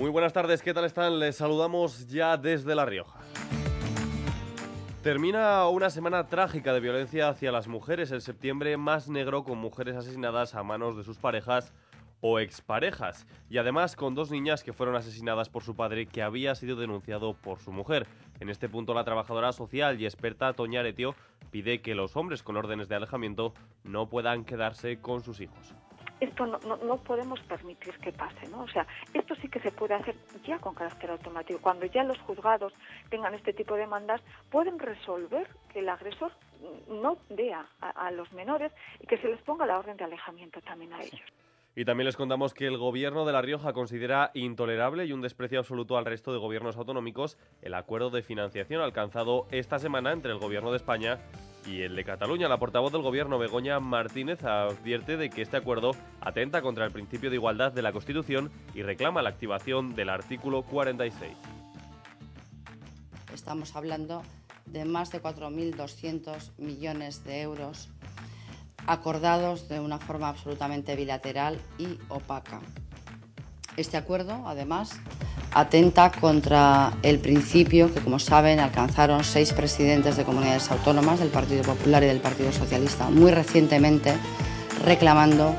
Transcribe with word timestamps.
Muy 0.00 0.08
buenas 0.08 0.32
tardes, 0.32 0.62
¿qué 0.62 0.72
tal 0.72 0.86
están? 0.86 1.18
Les 1.18 1.36
saludamos 1.36 2.08
ya 2.08 2.38
desde 2.38 2.74
La 2.74 2.86
Rioja. 2.86 3.20
Termina 5.02 5.68
una 5.68 5.90
semana 5.90 6.26
trágica 6.26 6.72
de 6.72 6.80
violencia 6.80 7.28
hacia 7.28 7.52
las 7.52 7.68
mujeres, 7.68 8.10
el 8.10 8.22
septiembre 8.22 8.78
más 8.78 9.10
negro 9.10 9.44
con 9.44 9.58
mujeres 9.58 9.96
asesinadas 9.96 10.54
a 10.54 10.62
manos 10.62 10.96
de 10.96 11.04
sus 11.04 11.18
parejas 11.18 11.74
o 12.22 12.40
exparejas, 12.40 13.26
y 13.50 13.58
además 13.58 13.94
con 13.94 14.14
dos 14.14 14.30
niñas 14.30 14.64
que 14.64 14.72
fueron 14.72 14.96
asesinadas 14.96 15.50
por 15.50 15.64
su 15.64 15.76
padre 15.76 16.06
que 16.06 16.22
había 16.22 16.54
sido 16.54 16.76
denunciado 16.76 17.34
por 17.34 17.58
su 17.58 17.70
mujer. 17.70 18.06
En 18.40 18.48
este 18.48 18.70
punto 18.70 18.94
la 18.94 19.04
trabajadora 19.04 19.52
social 19.52 20.00
y 20.00 20.06
experta 20.06 20.54
Toña 20.54 20.80
Aretio 20.80 21.14
pide 21.50 21.82
que 21.82 21.94
los 21.94 22.16
hombres 22.16 22.42
con 22.42 22.56
órdenes 22.56 22.88
de 22.88 22.94
alejamiento 22.94 23.52
no 23.84 24.08
puedan 24.08 24.46
quedarse 24.46 24.98
con 24.98 25.22
sus 25.22 25.42
hijos 25.42 25.74
esto 26.20 26.46
no, 26.46 26.58
no, 26.58 26.96
podemos 26.98 27.40
permitir 27.40 27.98
que 27.98 28.12
pase, 28.12 28.48
¿no? 28.48 28.62
O 28.62 28.68
sea, 28.68 28.86
esto 29.14 29.34
sí 29.36 29.48
que 29.48 29.60
se 29.60 29.72
puede 29.72 29.94
hacer 29.94 30.14
ya 30.44 30.58
con 30.58 30.74
carácter 30.74 31.10
automático. 31.10 31.60
Cuando 31.60 31.86
ya 31.86 32.04
los 32.04 32.18
juzgados 32.20 32.72
tengan 33.08 33.34
este 33.34 33.52
tipo 33.52 33.74
de 33.74 33.80
demandas, 33.80 34.20
pueden 34.50 34.78
resolver 34.78 35.48
que 35.72 35.80
el 35.80 35.88
agresor 35.88 36.32
no 36.88 37.16
vea 37.30 37.66
a 37.80 38.10
los 38.10 38.30
menores 38.32 38.70
y 39.00 39.06
que 39.06 39.16
se 39.18 39.28
les 39.28 39.40
ponga 39.42 39.64
la 39.64 39.78
orden 39.78 39.96
de 39.96 40.04
alejamiento 40.04 40.60
también 40.60 40.92
a 40.92 41.02
ellos. 41.02 41.22
Y 41.76 41.84
también 41.84 42.06
les 42.06 42.16
contamos 42.16 42.52
que 42.52 42.66
el 42.66 42.76
gobierno 42.76 43.24
de 43.24 43.32
La 43.32 43.42
Rioja 43.42 43.72
considera 43.72 44.32
intolerable 44.34 45.06
y 45.06 45.12
un 45.12 45.20
desprecio 45.20 45.60
absoluto 45.60 45.96
al 45.96 46.04
resto 46.04 46.32
de 46.32 46.38
gobiernos 46.38 46.76
autonómicos 46.76 47.38
el 47.62 47.74
acuerdo 47.74 48.10
de 48.10 48.22
financiación 48.22 48.82
alcanzado 48.82 49.46
esta 49.52 49.78
semana 49.78 50.12
entre 50.12 50.32
el 50.32 50.38
gobierno 50.38 50.72
de 50.72 50.78
España 50.78 51.20
y 51.66 51.82
el 51.82 51.96
de 51.96 52.04
Cataluña. 52.04 52.48
La 52.48 52.58
portavoz 52.58 52.92
del 52.92 53.02
gobierno, 53.02 53.38
Begoña 53.38 53.80
Martínez, 53.80 54.42
advierte 54.44 55.16
de 55.16 55.30
que 55.30 55.42
este 55.42 55.56
acuerdo 55.56 55.92
atenta 56.20 56.62
contra 56.62 56.84
el 56.84 56.92
principio 56.92 57.30
de 57.30 57.36
igualdad 57.36 57.72
de 57.72 57.82
la 57.82 57.92
Constitución 57.92 58.50
y 58.74 58.82
reclama 58.82 59.22
la 59.22 59.30
activación 59.30 59.94
del 59.94 60.08
artículo 60.08 60.62
46. 60.62 61.32
Estamos 63.34 63.76
hablando 63.76 64.22
de 64.66 64.84
más 64.84 65.10
de 65.10 65.22
4.200 65.22 66.52
millones 66.58 67.24
de 67.24 67.42
euros 67.42 67.88
acordados 68.86 69.68
de 69.68 69.80
una 69.80 69.98
forma 69.98 70.28
absolutamente 70.28 70.96
bilateral 70.96 71.60
y 71.78 71.98
opaca. 72.08 72.60
Este 73.80 73.96
acuerdo, 73.96 74.42
además, 74.46 74.90
atenta 75.52 76.12
contra 76.12 76.92
el 77.02 77.18
principio 77.18 77.92
que, 77.94 78.00
como 78.00 78.18
saben, 78.18 78.60
alcanzaron 78.60 79.24
seis 79.24 79.54
presidentes 79.54 80.18
de 80.18 80.24
comunidades 80.24 80.70
autónomas 80.70 81.18
del 81.18 81.30
Partido 81.30 81.62
Popular 81.62 82.02
y 82.02 82.06
del 82.06 82.20
Partido 82.20 82.52
Socialista 82.52 83.08
muy 83.08 83.30
recientemente, 83.30 84.12
reclamando 84.84 85.54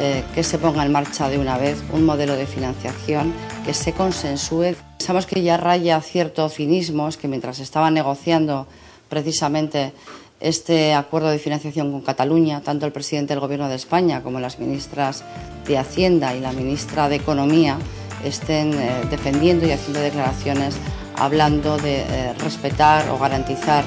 eh, 0.00 0.24
que 0.34 0.42
se 0.42 0.58
ponga 0.58 0.84
en 0.84 0.90
marcha 0.90 1.28
de 1.28 1.38
una 1.38 1.58
vez 1.58 1.80
un 1.92 2.04
modelo 2.04 2.34
de 2.34 2.46
financiación 2.46 3.32
que 3.64 3.72
se 3.72 3.92
consensúe. 3.92 4.74
Pensamos 4.98 5.26
que 5.26 5.40
ya 5.40 5.56
raya 5.56 6.00
cierto 6.00 6.48
cinismo, 6.48 7.06
es 7.06 7.16
que 7.16 7.28
mientras 7.28 7.60
estaban 7.60 7.94
negociando 7.94 8.66
precisamente 9.08 9.92
este 10.40 10.94
acuerdo 10.94 11.28
de 11.28 11.38
financiación 11.38 11.92
con 11.92 12.00
Cataluña, 12.00 12.62
tanto 12.62 12.86
el 12.86 12.92
presidente 12.92 13.34
del 13.34 13.40
Gobierno 13.40 13.68
de 13.68 13.74
España 13.76 14.22
como 14.22 14.40
las 14.40 14.58
ministras 14.58 15.22
de 15.66 15.78
Hacienda 15.78 16.34
y 16.34 16.40
la 16.40 16.52
ministra 16.52 17.08
de 17.08 17.16
Economía 17.16 17.78
estén 18.24 18.72
eh, 18.74 19.02
defendiendo 19.10 19.66
y 19.66 19.72
haciendo 19.72 20.00
declaraciones 20.00 20.76
hablando 21.16 21.76
de 21.76 22.00
eh, 22.00 22.32
respetar 22.38 23.08
o 23.10 23.18
garantizar 23.18 23.84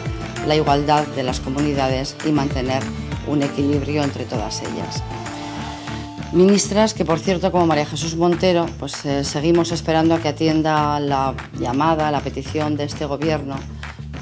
la 0.47 0.55
igualdad 0.55 1.07
de 1.07 1.23
las 1.23 1.39
comunidades 1.39 2.15
y 2.25 2.31
mantener 2.31 2.83
un 3.27 3.41
equilibrio 3.41 4.03
entre 4.03 4.25
todas 4.25 4.61
ellas. 4.61 5.03
Ministras 6.33 6.93
que, 6.93 7.05
por 7.05 7.19
cierto, 7.19 7.51
como 7.51 7.67
María 7.67 7.85
Jesús 7.85 8.15
Montero, 8.15 8.65
pues 8.79 9.05
eh, 9.05 9.23
seguimos 9.23 9.71
esperando 9.71 10.15
a 10.15 10.19
que 10.19 10.29
atienda 10.29 10.99
la 10.99 11.35
llamada, 11.59 12.11
la 12.11 12.21
petición 12.21 12.75
de 12.75 12.85
este 12.85 13.05
Gobierno 13.05 13.55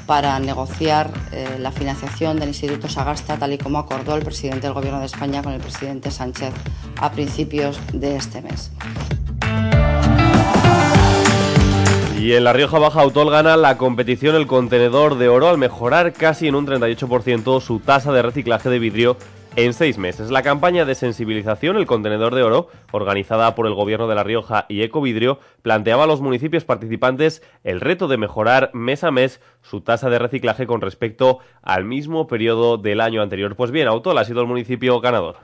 para 0.06 0.38
negociar 0.38 1.10
eh, 1.32 1.56
la 1.58 1.72
financiación 1.72 2.38
del 2.38 2.48
Instituto 2.48 2.88
Sagasta, 2.88 3.36
tal 3.36 3.52
y 3.52 3.58
como 3.58 3.78
acordó 3.78 4.16
el 4.16 4.22
presidente 4.24 4.66
del 4.66 4.74
Gobierno 4.74 5.00
de 5.00 5.06
España 5.06 5.42
con 5.42 5.52
el 5.52 5.60
presidente 5.60 6.10
Sánchez 6.10 6.52
a 7.00 7.12
principios 7.12 7.78
de 7.92 8.16
este 8.16 8.42
mes. 8.42 8.70
Y 12.22 12.34
en 12.34 12.44
La 12.44 12.52
Rioja 12.52 12.78
Baja 12.78 13.00
Autol 13.00 13.30
gana 13.30 13.56
la 13.56 13.76
competición 13.76 14.36
el 14.36 14.46
contenedor 14.46 15.18
de 15.18 15.28
oro 15.28 15.48
al 15.48 15.58
mejorar 15.58 16.12
casi 16.12 16.46
en 16.46 16.54
un 16.54 16.68
38% 16.68 17.60
su 17.60 17.80
tasa 17.80 18.12
de 18.12 18.22
reciclaje 18.22 18.70
de 18.70 18.78
vidrio 18.78 19.16
en 19.56 19.74
seis 19.74 19.98
meses. 19.98 20.30
La 20.30 20.42
campaña 20.42 20.84
de 20.84 20.94
sensibilización 20.94 21.76
El 21.76 21.86
Contenedor 21.86 22.34
de 22.34 22.42
Oro, 22.42 22.68
organizada 22.90 23.54
por 23.54 23.66
el 23.66 23.74
Gobierno 23.74 24.08
de 24.08 24.14
La 24.14 24.24
Rioja 24.24 24.66
y 24.68 24.82
Ecovidrio, 24.82 25.38
planteaba 25.62 26.04
a 26.04 26.06
los 26.06 26.20
municipios 26.20 26.64
participantes 26.64 27.42
el 27.64 27.80
reto 27.80 28.08
de 28.08 28.16
mejorar 28.16 28.70
mes 28.72 29.04
a 29.04 29.10
mes 29.10 29.40
su 29.62 29.80
tasa 29.80 30.10
de 30.10 30.18
reciclaje 30.18 30.66
con 30.66 30.80
respecto 30.80 31.38
al 31.62 31.84
mismo 31.84 32.26
periodo 32.26 32.78
del 32.78 33.00
año 33.00 33.22
anterior. 33.22 33.56
Pues 33.56 33.70
bien, 33.70 33.88
Autol 33.88 34.18
ha 34.18 34.24
sido 34.24 34.40
el 34.40 34.46
municipio 34.46 35.00
ganador. 35.00 35.36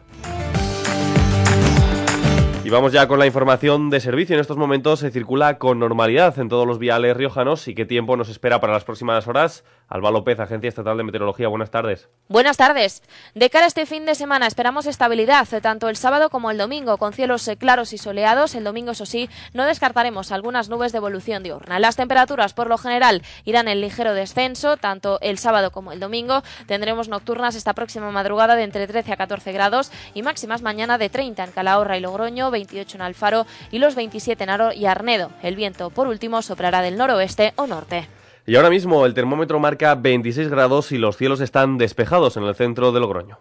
Y 2.68 2.70
vamos 2.70 2.92
ya 2.92 3.08
con 3.08 3.18
la 3.18 3.24
información 3.24 3.88
de 3.88 3.98
servicio. 3.98 4.34
En 4.36 4.42
estos 4.42 4.58
momentos 4.58 5.00
se 5.00 5.10
circula 5.10 5.56
con 5.56 5.78
normalidad 5.78 6.38
en 6.38 6.50
todos 6.50 6.66
los 6.66 6.78
viales 6.78 7.16
riojanos 7.16 7.66
y 7.66 7.74
qué 7.74 7.86
tiempo 7.86 8.14
nos 8.14 8.28
espera 8.28 8.60
para 8.60 8.74
las 8.74 8.84
próximas 8.84 9.26
horas. 9.26 9.64
Alba 9.88 10.10
López, 10.10 10.38
Agencia 10.38 10.68
Estatal 10.68 10.98
de 10.98 11.02
Meteorología, 11.02 11.48
buenas 11.48 11.70
tardes. 11.70 12.10
Buenas 12.28 12.58
tardes. 12.58 13.02
De 13.34 13.48
cara 13.48 13.64
a 13.64 13.68
este 13.68 13.86
fin 13.86 14.04
de 14.04 14.14
semana 14.14 14.46
esperamos 14.46 14.84
estabilidad 14.84 15.48
tanto 15.62 15.88
el 15.88 15.96
sábado 15.96 16.28
como 16.28 16.50
el 16.50 16.58
domingo, 16.58 16.98
con 16.98 17.14
cielos 17.14 17.50
claros 17.58 17.94
y 17.94 17.96
soleados. 17.96 18.54
El 18.54 18.64
domingo, 18.64 18.90
eso 18.90 19.06
sí, 19.06 19.30
no 19.54 19.64
descartaremos 19.64 20.30
algunas 20.30 20.68
nubes 20.68 20.92
de 20.92 20.98
evolución 20.98 21.42
diurna. 21.42 21.78
Las 21.78 21.96
temperaturas, 21.96 22.52
por 22.52 22.68
lo 22.68 22.76
general, 22.76 23.22
irán 23.46 23.68
en 23.68 23.80
ligero 23.80 24.12
descenso, 24.12 24.76
tanto 24.76 25.18
el 25.22 25.38
sábado 25.38 25.70
como 25.70 25.90
el 25.90 26.00
domingo. 26.00 26.42
Tendremos 26.66 27.08
nocturnas 27.08 27.54
esta 27.54 27.72
próxima 27.72 28.10
madrugada 28.10 28.56
de 28.56 28.64
entre 28.64 28.86
13 28.86 29.10
a 29.12 29.16
14 29.16 29.52
grados 29.52 29.90
y 30.12 30.20
máximas 30.20 30.60
mañana 30.60 30.98
de 30.98 31.08
30 31.08 31.44
en 31.44 31.52
Calahorra 31.52 31.96
y 31.96 32.00
Logroño, 32.00 32.50
28 32.58 32.96
en 32.96 33.02
Alfaro 33.02 33.46
y 33.70 33.78
los 33.78 33.94
27 33.94 34.44
en 34.44 34.50
Aro 34.50 34.72
y 34.72 34.86
Arnedo. 34.86 35.30
El 35.42 35.56
viento, 35.56 35.90
por 35.90 36.08
último, 36.08 36.42
soplará 36.42 36.82
del 36.82 36.96
noroeste 36.96 37.52
o 37.56 37.66
norte. 37.66 38.08
Y 38.46 38.56
ahora 38.56 38.70
mismo 38.70 39.04
el 39.04 39.14
termómetro 39.14 39.60
marca 39.60 39.94
26 39.94 40.48
grados 40.48 40.90
y 40.92 40.98
los 40.98 41.16
cielos 41.16 41.40
están 41.40 41.78
despejados 41.78 42.36
en 42.36 42.44
el 42.44 42.54
centro 42.54 42.92
de 42.92 43.00
Logroño. 43.00 43.38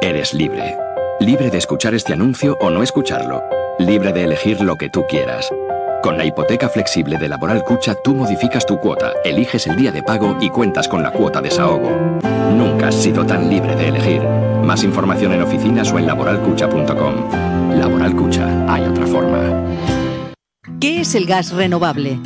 Eres 0.00 0.34
libre. 0.34 0.76
Libre 1.20 1.50
de 1.50 1.58
escuchar 1.58 1.94
este 1.94 2.14
anuncio 2.14 2.56
o 2.60 2.70
no 2.70 2.82
escucharlo. 2.82 3.42
Libre 3.78 4.12
de 4.12 4.24
elegir 4.24 4.60
lo 4.62 4.76
que 4.76 4.88
tú 4.88 5.04
quieras. 5.08 5.50
Con 6.02 6.16
la 6.16 6.24
hipoteca 6.24 6.70
flexible 6.70 7.18
de 7.18 7.28
Laboral 7.28 7.62
Cucha 7.62 7.94
tú 7.94 8.14
modificas 8.14 8.64
tu 8.64 8.78
cuota, 8.78 9.12
eliges 9.22 9.66
el 9.66 9.76
día 9.76 9.92
de 9.92 10.02
pago 10.02 10.38
y 10.40 10.48
cuentas 10.48 10.88
con 10.88 11.02
la 11.02 11.12
cuota 11.12 11.42
desahogo. 11.42 11.90
Nunca 12.56 12.88
has 12.88 12.94
sido 12.94 13.26
tan 13.26 13.50
libre 13.50 13.76
de 13.76 13.88
elegir. 13.88 14.22
Más 14.22 14.82
información 14.82 15.32
en 15.32 15.42
oficinas 15.42 15.92
o 15.92 15.98
en 15.98 16.06
laboralcucha.com. 16.06 17.78
Laboral 17.78 18.16
Cucha, 18.16 18.72
hay 18.72 18.84
otra 18.84 19.06
forma. 19.06 19.40
¿Qué 20.80 21.00
es 21.00 21.14
el 21.14 21.26
gas 21.26 21.52
renovable? 21.52 22.18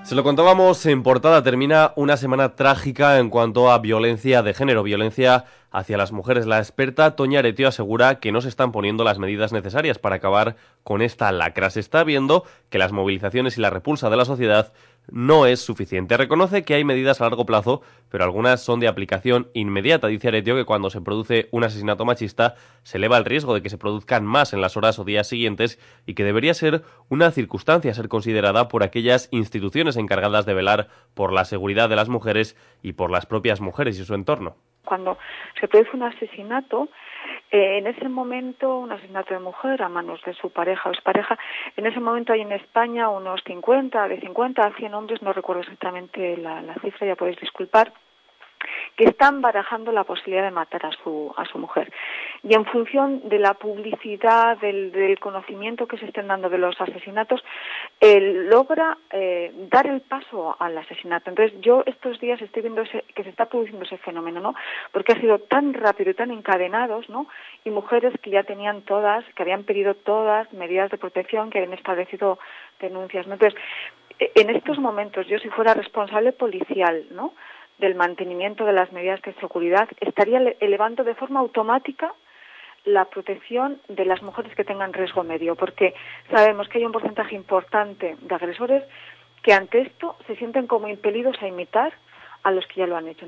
Se 0.03 0.15
lo 0.15 0.23
contábamos 0.23 0.85
en 0.85 1.03
portada, 1.03 1.43
termina 1.43 1.91
una 1.95 2.15
semana 2.15 2.55
trágica 2.55 3.19
en 3.19 3.29
cuanto 3.29 3.71
a 3.71 3.79
violencia 3.79 4.41
de 4.41 4.53
género, 4.53 4.83
violencia 4.83 5.43
hacia 5.71 5.97
las 5.97 6.13
mujeres. 6.13 6.45
La 6.45 6.59
experta 6.59 7.15
Toña 7.15 7.39
Aretio 7.39 7.67
asegura 7.67 8.19
que 8.19 8.31
no 8.31 8.39
se 8.39 8.47
están 8.47 8.71
poniendo 8.71 9.03
las 9.03 9.19
medidas 9.19 9.51
necesarias 9.51 9.97
para 9.97 10.17
acabar 10.17 10.55
con 10.83 11.01
esta 11.01 11.31
lacra. 11.31 11.71
Se 11.71 11.79
está 11.81 12.03
viendo 12.03 12.45
que 12.69 12.77
las 12.77 12.91
movilizaciones 12.91 13.57
y 13.57 13.61
la 13.61 13.71
repulsa 13.71 14.09
de 14.09 14.17
la 14.17 14.25
sociedad 14.25 14.71
no 15.09 15.45
es 15.45 15.61
suficiente. 15.61 16.17
Reconoce 16.17 16.63
que 16.63 16.73
hay 16.73 16.83
medidas 16.83 17.21
a 17.21 17.25
largo 17.25 17.45
plazo, 17.45 17.81
pero 18.09 18.23
algunas 18.23 18.63
son 18.63 18.79
de 18.79 18.87
aplicación 18.87 19.47
inmediata. 19.53 20.07
Dice 20.07 20.27
Aretio 20.27 20.55
que 20.55 20.65
cuando 20.65 20.89
se 20.89 21.01
produce 21.01 21.47
un 21.51 21.63
asesinato 21.63 22.05
machista 22.05 22.55
se 22.83 22.97
eleva 22.97 23.17
el 23.17 23.25
riesgo 23.25 23.53
de 23.53 23.61
que 23.61 23.69
se 23.69 23.77
produzcan 23.77 24.25
más 24.25 24.53
en 24.53 24.61
las 24.61 24.77
horas 24.77 24.99
o 24.99 25.03
días 25.03 25.27
siguientes 25.27 25.79
y 26.05 26.13
que 26.13 26.23
debería 26.23 26.53
ser 26.53 26.83
una 27.09 27.31
circunstancia 27.31 27.91
a 27.91 27.95
ser 27.95 28.07
considerada 28.07 28.67
por 28.67 28.83
aquellas 28.83 29.29
instituciones 29.31 29.97
encargadas 29.97 30.45
de 30.45 30.53
velar 30.53 30.87
por 31.13 31.33
la 31.33 31.45
seguridad 31.45 31.89
de 31.89 31.95
las 31.95 32.09
mujeres 32.09 32.57
y 32.81 32.93
por 32.93 33.11
las 33.11 33.25
propias 33.25 33.61
mujeres 33.61 33.99
y 33.99 34.05
su 34.05 34.13
entorno. 34.13 34.55
Cuando 34.85 35.17
se 35.59 35.67
produce 35.67 35.91
un 35.93 36.03
asesinato, 36.03 36.89
Eh, 37.55 37.77
en 37.77 37.87
ese 37.87 38.09
momento, 38.09 38.79
un 38.79 38.91
asesinato 38.91 39.33
de 39.33 39.39
mujer 39.39 39.81
a 39.81 39.87
manos 39.87 40.19
de 40.25 40.33
su 40.33 40.49
pareja 40.49 40.89
o 40.89 40.91
expareja, 40.91 41.39
en 41.77 41.85
ese 41.85 42.01
momento 42.01 42.33
hay 42.33 42.41
en 42.41 42.51
España 42.51 43.07
unos 43.07 43.41
50, 43.45 44.09
de 44.09 44.19
50 44.19 44.61
a 44.61 44.73
100 44.73 44.93
hombres, 44.93 45.21
no 45.21 45.31
recuerdo 45.31 45.61
exactamente 45.61 46.35
la, 46.35 46.61
la 46.61 46.73
cifra, 46.81 47.07
ya 47.07 47.15
podéis 47.15 47.39
disculpar, 47.39 47.93
que 48.95 49.05
están 49.05 49.41
barajando 49.41 49.91
la 49.91 50.05
posibilidad 50.05 50.43
de 50.43 50.51
matar 50.51 50.85
a 50.85 50.91
su, 51.03 51.33
a 51.35 51.45
su 51.45 51.57
mujer. 51.57 51.91
Y 52.43 52.53
en 52.53 52.65
función 52.65 53.27
de 53.27 53.39
la 53.39 53.53
publicidad, 53.55 54.57
del, 54.57 55.17
conocimiento 55.19 55.87
que 55.87 55.97
se 55.97 56.05
estén 56.05 56.27
dando 56.27 56.49
de 56.49 56.57
los 56.57 56.79
asesinatos, 56.79 57.43
logra 58.01 58.97
eh, 59.11 59.51
dar 59.69 59.87
el 59.87 60.01
paso 60.01 60.55
al 60.59 60.77
asesinato. 60.77 61.29
Entonces, 61.29 61.59
yo 61.61 61.83
estos 61.85 62.19
días 62.19 62.41
estoy 62.41 62.61
viendo 62.61 62.81
ese, 62.81 63.03
que 63.15 63.23
se 63.23 63.29
está 63.29 63.47
produciendo 63.47 63.85
ese 63.85 63.97
fenómeno, 63.97 64.39
¿no? 64.39 64.55
Porque 64.91 65.13
ha 65.13 65.19
sido 65.19 65.39
tan 65.39 65.73
rápido 65.73 66.11
y 66.11 66.13
tan 66.13 66.31
encadenados, 66.31 67.09
¿no? 67.09 67.27
Y 67.63 67.71
mujeres 67.71 68.13
que 68.21 68.29
ya 68.29 68.43
tenían 68.43 68.83
todas, 68.83 69.25
que 69.35 69.43
habían 69.43 69.63
pedido 69.63 69.95
todas 69.95 70.51
medidas 70.53 70.91
de 70.91 70.97
protección, 70.97 71.49
que 71.49 71.59
habían 71.59 71.73
establecido 71.73 72.39
denuncias, 72.79 73.27
¿no? 73.27 73.33
Entonces, 73.33 73.59
en 74.19 74.49
estos 74.49 74.79
momentos, 74.79 75.27
yo 75.27 75.39
si 75.39 75.49
fuera 75.49 75.73
responsable 75.73 76.31
policial, 76.31 77.05
¿no? 77.11 77.33
Del 77.77 77.95
mantenimiento 77.95 78.65
de 78.65 78.73
las 78.73 78.91
medidas 78.91 79.21
de 79.21 79.33
seguridad 79.35 79.87
estaría 79.99 80.39
elevando 80.59 81.03
de 81.03 81.15
forma 81.15 81.39
automática 81.39 82.13
la 82.85 83.05
protección 83.05 83.81
de 83.87 84.05
las 84.05 84.21
mujeres 84.21 84.53
que 84.55 84.63
tengan 84.63 84.93
riesgo 84.93 85.23
medio, 85.23 85.55
porque 85.55 85.93
sabemos 86.29 86.69
que 86.69 86.77
hay 86.77 86.85
un 86.85 86.91
porcentaje 86.91 87.35
importante 87.35 88.15
de 88.21 88.35
agresores 88.35 88.83
que 89.41 89.53
ante 89.53 89.81
esto 89.81 90.15
se 90.27 90.35
sienten 90.35 90.67
como 90.67 90.87
impelidos 90.87 91.35
a 91.41 91.47
imitar 91.47 91.93
a 92.43 92.51
los 92.51 92.65
que 92.67 92.81
ya 92.81 92.87
lo 92.87 92.95
han 92.95 93.07
hecho. 93.07 93.27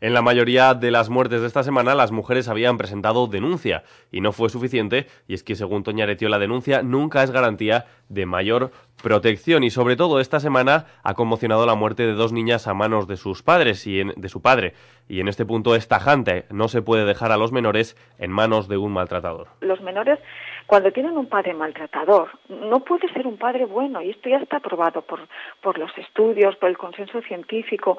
En 0.00 0.14
la 0.14 0.22
mayoría 0.22 0.74
de 0.74 0.92
las 0.92 1.10
muertes 1.10 1.40
de 1.40 1.48
esta 1.48 1.64
semana, 1.64 1.96
las 1.96 2.12
mujeres 2.12 2.48
habían 2.48 2.78
presentado 2.78 3.26
denuncia 3.26 3.82
y 4.12 4.20
no 4.20 4.30
fue 4.30 4.48
suficiente, 4.48 5.06
y 5.26 5.34
es 5.34 5.42
que 5.42 5.56
según 5.56 5.82
Toña 5.82 6.04
Aretio, 6.04 6.28
la 6.28 6.38
denuncia 6.38 6.82
nunca 6.82 7.24
es 7.24 7.32
garantía 7.32 7.86
de 8.08 8.24
mayor 8.24 8.70
protección 9.02 9.64
y 9.64 9.70
sobre 9.70 9.96
todo 9.96 10.20
esta 10.20 10.38
semana 10.38 10.86
ha 11.02 11.14
conmocionado 11.14 11.66
la 11.66 11.74
muerte 11.74 12.06
de 12.06 12.12
dos 12.12 12.32
niñas 12.32 12.68
a 12.68 12.74
manos 12.74 13.08
de 13.08 13.16
sus 13.16 13.42
padres 13.42 13.86
y 13.88 14.04
de 14.04 14.28
su 14.28 14.40
padre 14.40 14.74
y 15.08 15.20
en 15.20 15.28
este 15.28 15.44
punto 15.44 15.74
es 15.74 15.88
tajante, 15.88 16.44
no 16.50 16.68
se 16.68 16.82
puede 16.82 17.04
dejar 17.04 17.32
a 17.32 17.36
los 17.36 17.52
menores 17.52 17.96
en 18.18 18.30
manos 18.30 18.68
de 18.68 18.76
un 18.76 18.92
maltratador. 18.92 19.48
Los 19.60 19.80
menores 19.80 20.18
cuando 20.66 20.92
tienen 20.92 21.16
un 21.16 21.26
padre 21.26 21.54
maltratador, 21.54 22.28
no 22.48 22.80
puede 22.80 23.10
ser 23.14 23.26
un 23.26 23.38
padre 23.38 23.64
bueno, 23.64 24.02
y 24.02 24.10
esto 24.10 24.28
ya 24.28 24.36
está 24.36 24.58
aprobado 24.58 25.00
por, 25.00 25.20
por 25.62 25.78
los 25.78 25.96
estudios, 25.96 26.56
por 26.56 26.68
el 26.68 26.76
consenso 26.76 27.22
científico 27.22 27.98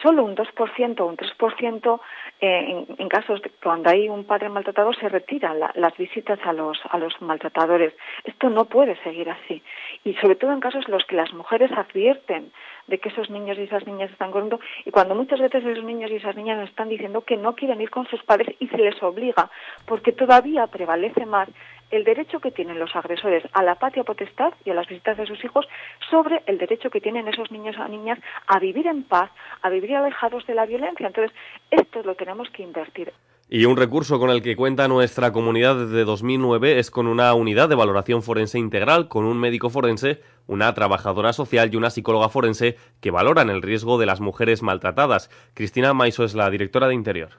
solo 0.00 0.24
un 0.24 0.34
2% 0.34 1.00
o 1.00 1.06
un 1.06 1.14
3% 1.14 2.00
en, 2.42 3.08
casos 3.08 3.40
de 3.40 3.50
cuando 3.62 3.88
hay 3.90 4.08
un 4.08 4.24
padre 4.24 4.48
maltratado 4.48 4.92
se 4.94 5.08
retiran 5.08 5.60
las 5.60 5.96
visitas 5.96 6.40
a 6.44 6.52
los, 6.52 6.80
a 6.90 6.98
los 6.98 7.20
maltratadores. 7.22 7.94
Esto 8.24 8.50
no 8.50 8.64
puede 8.64 8.96
seguir 9.04 9.30
así. 9.30 9.62
Y 10.02 10.14
sobre 10.14 10.34
todo 10.34 10.52
en 10.52 10.58
casos 10.58 10.84
en 10.86 10.92
los 10.92 11.04
que 11.04 11.14
las 11.14 11.32
mujeres 11.32 11.70
advierten 11.70 12.50
de 12.88 12.98
que 12.98 13.10
esos 13.10 13.30
niños 13.30 13.58
y 13.58 13.62
esas 13.62 13.86
niñas 13.86 14.10
están 14.10 14.32
corriendo 14.32 14.58
y 14.84 14.90
cuando 14.90 15.14
muchas 15.14 15.38
veces 15.38 15.64
esos 15.64 15.84
niños 15.84 16.10
y 16.10 16.16
esas 16.16 16.34
niñas 16.34 16.68
están 16.68 16.88
diciendo 16.88 17.20
que 17.20 17.36
no 17.36 17.54
quieren 17.54 17.80
ir 17.80 17.90
con 17.90 18.08
sus 18.08 18.22
padres 18.24 18.56
y 18.58 18.66
se 18.66 18.76
les 18.76 19.00
obliga 19.02 19.48
porque 19.86 20.10
todavía 20.10 20.66
prevalece 20.66 21.24
más 21.24 21.48
el 21.92 22.04
derecho 22.04 22.40
que 22.40 22.50
tienen 22.50 22.78
los 22.78 22.96
agresores 22.96 23.44
a 23.52 23.62
la 23.62 23.76
patria 23.76 24.02
potestad 24.02 24.54
y 24.64 24.70
a 24.70 24.74
las 24.74 24.88
visitas 24.88 25.16
de 25.18 25.26
sus 25.26 25.44
hijos 25.44 25.68
sobre 26.10 26.42
el 26.46 26.58
derecho 26.58 26.90
que 26.90 27.02
tienen 27.02 27.28
esos 27.28 27.52
niños 27.52 27.76
o 27.78 27.86
niñas 27.86 28.18
a 28.46 28.58
vivir 28.58 28.86
en 28.86 29.04
paz, 29.04 29.30
a 29.60 29.68
vivir 29.68 29.94
alejados 29.94 30.46
de 30.46 30.54
la 30.54 30.64
violencia. 30.64 31.06
Entonces, 31.06 31.36
esto 31.70 32.02
lo 32.02 32.14
tenemos 32.14 32.31
que 32.52 32.62
invertir. 32.62 33.12
Y 33.48 33.66
un 33.66 33.76
recurso 33.76 34.18
con 34.18 34.30
el 34.30 34.42
que 34.42 34.56
cuenta 34.56 34.88
nuestra 34.88 35.32
comunidad 35.32 35.76
desde 35.76 36.04
2009 36.04 36.78
es 36.78 36.90
con 36.90 37.06
una 37.06 37.34
unidad 37.34 37.68
de 37.68 37.74
valoración 37.74 38.22
forense 38.22 38.58
integral, 38.58 39.08
con 39.08 39.26
un 39.26 39.38
médico 39.38 39.68
forense, 39.68 40.20
una 40.46 40.72
trabajadora 40.72 41.34
social 41.34 41.68
y 41.70 41.76
una 41.76 41.90
psicóloga 41.90 42.30
forense 42.30 42.76
que 43.02 43.10
valoran 43.10 43.50
el 43.50 43.60
riesgo 43.60 43.98
de 43.98 44.06
las 44.06 44.20
mujeres 44.20 44.62
maltratadas. 44.62 45.28
Cristina 45.52 45.92
Maiso 45.92 46.24
es 46.24 46.34
la 46.34 46.48
directora 46.48 46.88
de 46.88 46.94
Interior. 46.94 47.30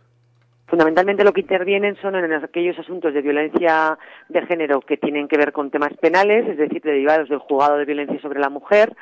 Fundamentalmente 0.68 1.24
lo 1.24 1.34
que 1.34 1.42
intervienen 1.42 1.96
son 2.02 2.16
en 2.16 2.32
aquellos 2.32 2.78
asuntos 2.78 3.14
de 3.14 3.22
violencia 3.22 3.98
de 4.30 4.42
género 4.46 4.82
que 4.82 4.98
tienen 4.98 5.28
que 5.28 5.38
ver 5.38 5.52
con 5.52 5.72
temas 5.72 5.94
penales, 6.00 6.48
es 6.48 6.58
decir, 6.58 6.82
derivados 6.82 7.30
del 7.30 7.40
juzgado 7.40 7.78
de 7.78 7.86
violencia 7.86 8.20
sobre 8.22 8.40
la 8.40 8.50
mujer, 8.50 8.96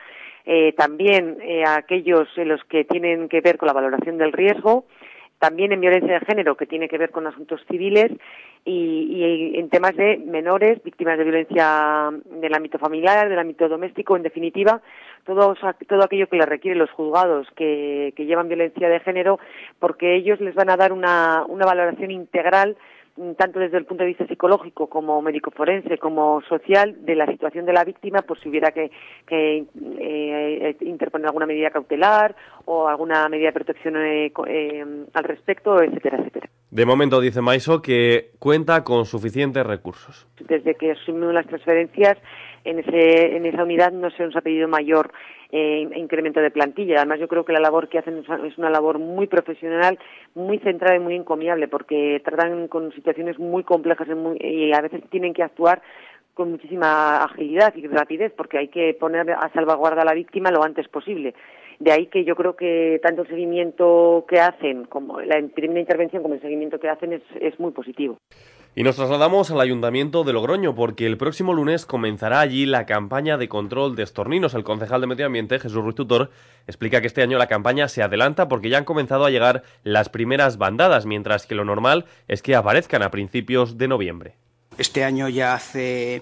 eh, 0.45 0.73
también 0.73 1.37
eh, 1.41 1.63
aquellos 1.65 2.27
en 2.37 2.49
los 2.49 2.63
que 2.65 2.83
tienen 2.83 3.29
que 3.29 3.41
ver 3.41 3.57
con 3.57 3.67
la 3.67 3.73
valoración 3.73 4.17
del 4.17 4.33
riesgo, 4.33 4.85
también 5.41 5.71
en 5.71 5.81
violencia 5.81 6.19
de 6.19 6.25
género, 6.25 6.55
que 6.55 6.67
tiene 6.67 6.87
que 6.87 6.99
ver 6.99 7.09
con 7.09 7.25
asuntos 7.25 7.59
civiles, 7.67 8.11
y, 8.63 9.55
en 9.55 9.69
temas 9.69 9.95
de 9.95 10.17
menores, 10.19 10.83
víctimas 10.83 11.17
de 11.17 11.23
violencia 11.23 12.11
del 12.25 12.53
ámbito 12.53 12.77
familiar, 12.77 13.27
del 13.27 13.39
ámbito 13.39 13.67
doméstico, 13.67 14.15
en 14.15 14.21
definitiva, 14.21 14.81
todo, 15.25 15.55
todo 15.87 16.03
aquello 16.03 16.27
que 16.27 16.37
les 16.37 16.47
requieren 16.47 16.77
los 16.77 16.91
juzgados 16.91 17.47
que, 17.55 18.13
que 18.15 18.27
llevan 18.27 18.49
violencia 18.49 18.87
de 18.87 18.99
género, 18.99 19.39
porque 19.79 20.15
ellos 20.15 20.39
les 20.41 20.53
van 20.53 20.69
a 20.69 20.77
dar 20.77 20.93
una, 20.93 21.43
una 21.47 21.65
valoración 21.65 22.11
integral 22.11 22.77
tanto 23.37 23.59
desde 23.59 23.77
el 23.77 23.85
punto 23.85 24.03
de 24.03 24.09
vista 24.09 24.27
psicológico 24.27 24.87
como 24.87 25.21
médico 25.21 25.51
forense 25.51 25.97
como 25.97 26.41
social 26.43 27.05
de 27.05 27.15
la 27.15 27.25
situación 27.27 27.65
de 27.65 27.73
la 27.73 27.83
víctima 27.83 28.21
por 28.21 28.39
si 28.39 28.49
hubiera 28.49 28.71
que, 28.71 28.91
que 29.27 29.65
eh, 29.99 30.77
interponer 30.81 31.27
alguna 31.27 31.45
medida 31.45 31.69
cautelar 31.69 32.35
o 32.65 32.87
alguna 32.87 33.27
medida 33.29 33.47
de 33.47 33.53
protección 33.53 33.97
eh, 33.97 34.31
eh, 34.47 35.05
al 35.13 35.23
respecto, 35.23 35.81
etcétera, 35.81 36.17
etcétera. 36.17 36.49
De 36.71 36.85
momento 36.85 37.19
dice 37.19 37.41
Maiso 37.41 37.81
que 37.81 38.31
cuenta 38.39 38.85
con 38.85 39.03
suficientes 39.03 39.65
recursos. 39.65 40.25
Desde 40.39 40.75
que 40.75 40.91
asumimos 40.91 41.33
las 41.33 41.45
transferencias 41.45 42.17
en, 42.63 42.79
ese, 42.79 43.35
en 43.35 43.45
esa 43.45 43.63
unidad 43.63 43.91
no 43.91 44.09
se 44.11 44.23
nos 44.23 44.33
ha 44.37 44.41
pedido 44.41 44.69
mayor 44.69 45.11
eh, 45.51 45.85
incremento 45.97 46.39
de 46.39 46.49
plantilla. 46.49 46.95
Además, 46.99 47.19
yo 47.19 47.27
creo 47.27 47.43
que 47.43 47.51
la 47.51 47.59
labor 47.59 47.89
que 47.89 47.97
hacen 47.97 48.23
es 48.45 48.57
una 48.57 48.69
labor 48.69 48.99
muy 48.99 49.27
profesional, 49.27 49.99
muy 50.33 50.59
centrada 50.59 50.95
y 50.95 50.99
muy 50.99 51.15
encomiable, 51.15 51.67
porque 51.67 52.21
tratan 52.23 52.69
con 52.69 52.93
situaciones 52.93 53.37
muy 53.37 53.65
complejas 53.65 54.07
y 54.39 54.71
a 54.71 54.79
veces 54.79 55.03
tienen 55.09 55.33
que 55.33 55.43
actuar 55.43 55.81
con 56.33 56.51
muchísima 56.51 57.17
agilidad 57.17 57.75
y 57.75 57.85
rapidez, 57.87 58.31
porque 58.31 58.57
hay 58.57 58.69
que 58.69 58.95
poner 58.97 59.29
a 59.31 59.51
salvaguarda 59.53 60.03
a 60.03 60.05
la 60.05 60.13
víctima 60.13 60.51
lo 60.51 60.63
antes 60.63 60.87
posible. 60.87 61.33
De 61.81 61.91
ahí 61.91 62.05
que 62.05 62.23
yo 62.23 62.35
creo 62.35 62.55
que 62.55 62.99
tanto 63.01 63.23
el 63.23 63.27
seguimiento 63.27 64.23
que 64.29 64.39
hacen, 64.39 64.85
como 64.85 65.19
la 65.19 65.41
primera 65.47 65.79
intervención 65.79 66.21
como 66.21 66.35
el 66.35 66.41
seguimiento 66.41 66.79
que 66.79 66.87
hacen 66.87 67.11
es, 67.11 67.23
es 67.39 67.59
muy 67.59 67.71
positivo. 67.71 68.19
Y 68.75 68.83
nos 68.83 68.97
trasladamos 68.97 69.49
al 69.49 69.61
Ayuntamiento 69.61 70.23
de 70.23 70.31
Logroño 70.31 70.75
porque 70.75 71.07
el 71.07 71.17
próximo 71.17 71.55
lunes 71.55 71.87
comenzará 71.87 72.39
allí 72.39 72.67
la 72.67 72.85
campaña 72.85 73.37
de 73.37 73.49
control 73.49 73.95
de 73.95 74.03
estorninos. 74.03 74.53
El 74.53 74.63
concejal 74.63 75.01
de 75.01 75.07
Medio 75.07 75.25
Ambiente, 75.25 75.57
Jesús 75.57 75.83
Ruiz 75.83 75.95
Tutor, 75.95 76.29
explica 76.67 77.01
que 77.01 77.07
este 77.07 77.23
año 77.23 77.39
la 77.39 77.47
campaña 77.47 77.87
se 77.87 78.03
adelanta 78.03 78.47
porque 78.47 78.69
ya 78.69 78.77
han 78.77 78.85
comenzado 78.85 79.25
a 79.25 79.31
llegar 79.31 79.63
las 79.83 80.09
primeras 80.09 80.59
bandadas, 80.59 81.07
mientras 81.07 81.47
que 81.47 81.55
lo 81.55 81.65
normal 81.65 82.05
es 82.27 82.43
que 82.43 82.55
aparezcan 82.55 83.01
a 83.01 83.09
principios 83.09 83.79
de 83.79 83.87
noviembre. 83.87 84.35
Este 84.77 85.03
año 85.03 85.29
ya 85.29 85.55
hace 85.55 86.21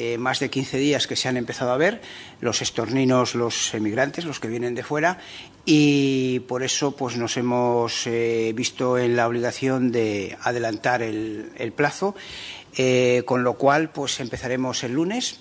eh, 0.00 0.16
más 0.16 0.38
de 0.38 0.48
15 0.48 0.78
días 0.78 1.08
que 1.08 1.16
se 1.16 1.28
han 1.28 1.36
empezado 1.36 1.72
a 1.72 1.76
ver 1.76 2.00
los 2.40 2.62
estorninos, 2.62 3.34
los 3.34 3.74
emigrantes, 3.74 4.24
los 4.24 4.38
que 4.38 4.46
vienen 4.46 4.76
de 4.76 4.84
fuera, 4.84 5.18
y 5.64 6.38
por 6.46 6.62
eso 6.62 6.94
pues 6.94 7.16
nos 7.16 7.36
hemos 7.36 8.06
eh, 8.06 8.52
visto 8.54 8.96
en 8.96 9.16
la 9.16 9.26
obligación 9.26 9.90
de 9.90 10.38
adelantar 10.42 11.02
el, 11.02 11.72
plazo, 11.74 12.14
eh, 12.76 13.24
con 13.26 13.42
lo 13.42 13.54
cual 13.54 13.90
pues 13.90 14.20
empezaremos 14.20 14.84
el 14.84 14.92
lunes. 14.92 15.40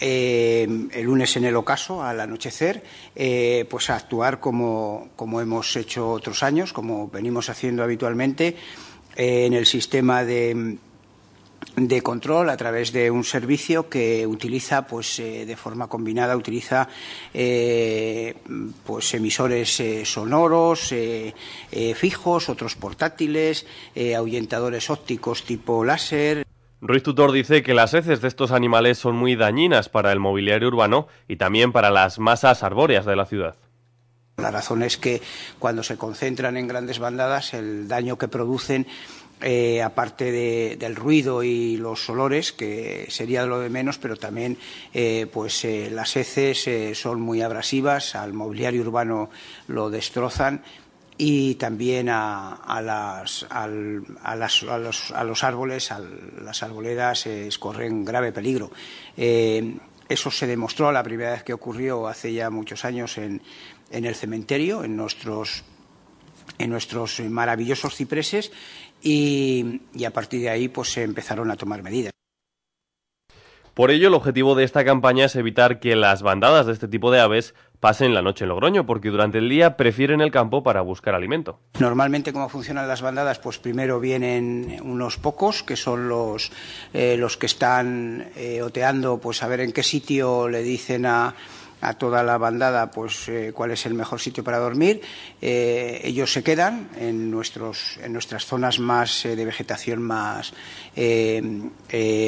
El 0.00 1.02
lunes 1.02 1.36
en 1.36 1.44
el 1.44 1.54
ocaso, 1.54 2.02
al 2.02 2.18
anochecer, 2.18 2.82
pues 3.68 3.88
a 3.88 3.94
actuar 3.94 4.40
como, 4.40 5.10
como, 5.14 5.40
hemos 5.40 5.76
hecho 5.76 6.10
otros 6.10 6.42
años, 6.42 6.72
como 6.72 7.06
venimos 7.08 7.48
haciendo 7.50 7.84
habitualmente, 7.84 8.56
en 9.14 9.52
el 9.52 9.64
sistema 9.64 10.24
de, 10.24 10.78
de 11.76 12.02
control 12.02 12.50
a 12.50 12.56
través 12.56 12.92
de 12.92 13.10
un 13.10 13.24
servicio 13.24 13.88
que 13.88 14.26
utiliza 14.26 14.86
pues 14.86 15.18
eh, 15.18 15.46
de 15.46 15.56
forma 15.56 15.88
combinada 15.88 16.36
utiliza 16.36 16.88
eh, 17.32 18.34
pues 18.84 19.14
emisores 19.14 19.80
eh, 19.80 20.04
sonoros 20.04 20.94
fijos 21.94 22.48
otros 22.48 22.74
portátiles 22.76 23.66
ahuyentadores 24.16 24.90
ópticos 24.90 25.44
tipo 25.44 25.84
láser 25.84 26.44
Ruiz 26.80 27.02
Tutor 27.04 27.30
dice 27.30 27.62
que 27.62 27.74
las 27.74 27.94
heces 27.94 28.20
de 28.20 28.28
estos 28.28 28.50
animales 28.50 28.98
son 28.98 29.14
muy 29.14 29.36
dañinas 29.36 29.88
para 29.88 30.10
el 30.10 30.18
mobiliario 30.18 30.68
urbano 30.68 31.06
y 31.28 31.36
también 31.36 31.70
para 31.70 31.90
las 31.90 32.18
masas 32.18 32.64
arbóreas 32.64 33.06
de 33.06 33.14
la 33.14 33.24
ciudad. 33.24 33.54
La 34.38 34.50
razón 34.50 34.82
es 34.82 34.96
que 34.96 35.22
cuando 35.60 35.84
se 35.84 35.96
concentran 35.96 36.56
en 36.56 36.66
grandes 36.66 36.98
bandadas 36.98 37.54
el 37.54 37.86
daño 37.86 38.18
que 38.18 38.26
producen 38.26 38.88
eh, 39.42 39.82
aparte 39.82 40.30
de, 40.30 40.76
del 40.78 40.94
ruido 40.94 41.42
y 41.42 41.76
los 41.76 42.08
olores, 42.08 42.52
que 42.52 43.06
sería 43.08 43.44
lo 43.44 43.58
de 43.58 43.70
menos, 43.70 43.98
pero 43.98 44.16
también 44.16 44.56
eh, 44.94 45.26
pues 45.32 45.64
eh, 45.64 45.90
las 45.90 46.16
heces 46.16 46.98
son 46.98 47.20
muy 47.20 47.42
abrasivas, 47.42 48.14
al 48.14 48.32
mobiliario 48.32 48.82
urbano 48.82 49.30
lo 49.66 49.90
destrozan 49.90 50.62
y 51.18 51.56
también 51.56 52.08
a, 52.08 52.80
las, 52.82 53.46
a, 53.50 53.66
las, 54.36 54.62
los, 54.62 55.10
los, 55.10 55.44
árboles, 55.44 55.92
a 55.92 56.00
las 56.42 56.62
arboledas, 56.62 57.28
corren 57.58 58.04
grave 58.04 58.32
peligro. 58.32 58.70
Eso 59.16 60.30
se 60.30 60.46
demostró 60.46 60.90
la 60.90 61.02
primera 61.02 61.32
vez 61.32 61.42
que 61.42 61.52
ocurrió 61.52 62.08
hace 62.08 62.32
ya 62.32 62.50
muchos 62.50 62.84
años 62.84 63.18
en, 63.18 63.42
en 63.90 64.04
el 64.04 64.14
cementerio, 64.14 64.84
en 64.84 64.96
nuestros, 64.96 65.64
en 66.58 66.70
nuestros 66.70 67.20
maravillosos 67.20 67.94
cipreses, 67.94 68.50
y, 69.02 69.82
y, 69.94 70.04
a 70.04 70.10
partir 70.12 70.40
de 70.40 70.50
ahí 70.50 70.68
pues 70.68 70.92
se 70.92 71.02
empezaron 71.02 71.50
a 71.50 71.56
tomar 71.56 71.82
medidas. 71.82 72.12
Por 73.74 73.90
ello, 73.90 74.08
el 74.08 74.14
objetivo 74.14 74.54
de 74.54 74.64
esta 74.64 74.84
campaña 74.84 75.24
es 75.24 75.34
evitar 75.34 75.80
que 75.80 75.96
las 75.96 76.22
bandadas 76.22 76.66
de 76.66 76.74
este 76.74 76.88
tipo 76.88 77.10
de 77.10 77.20
aves 77.20 77.54
pasen 77.80 78.12
la 78.12 78.20
noche 78.20 78.44
en 78.44 78.50
Logroño, 78.50 78.84
porque 78.84 79.08
durante 79.08 79.38
el 79.38 79.48
día 79.48 79.78
prefieren 79.78 80.20
el 80.20 80.30
campo 80.30 80.62
para 80.62 80.82
buscar 80.82 81.14
alimento. 81.14 81.58
Normalmente, 81.80 82.34
¿cómo 82.34 82.50
funcionan 82.50 82.86
las 82.86 83.00
bandadas? 83.00 83.38
Pues 83.38 83.58
primero 83.58 83.98
vienen 83.98 84.78
unos 84.84 85.16
pocos, 85.16 85.62
que 85.62 85.76
son 85.76 86.08
los, 86.08 86.52
eh, 86.92 87.16
los 87.16 87.38
que 87.38 87.46
están 87.46 88.28
eh, 88.36 88.60
oteando, 88.60 89.18
pues 89.18 89.42
a 89.42 89.48
ver 89.48 89.60
en 89.60 89.72
qué 89.72 89.82
sitio 89.82 90.48
le 90.50 90.62
dicen 90.62 91.06
a 91.06 91.34
a 91.82 91.94
toda 91.94 92.22
la 92.22 92.38
bandada 92.38 92.90
pues 92.90 93.28
eh, 93.28 93.52
cuál 93.52 93.72
es 93.72 93.84
el 93.86 93.94
mejor 93.94 94.20
sitio 94.20 94.44
para 94.44 94.58
dormir. 94.58 95.02
Eh, 95.42 96.00
ellos 96.04 96.32
se 96.32 96.42
quedan 96.42 96.88
en, 96.96 97.30
nuestros, 97.30 97.98
en 98.02 98.12
nuestras 98.12 98.46
zonas 98.46 98.78
más 98.78 99.26
eh, 99.26 99.36
de 99.36 99.44
vegetación 99.44 100.00
más, 100.00 100.54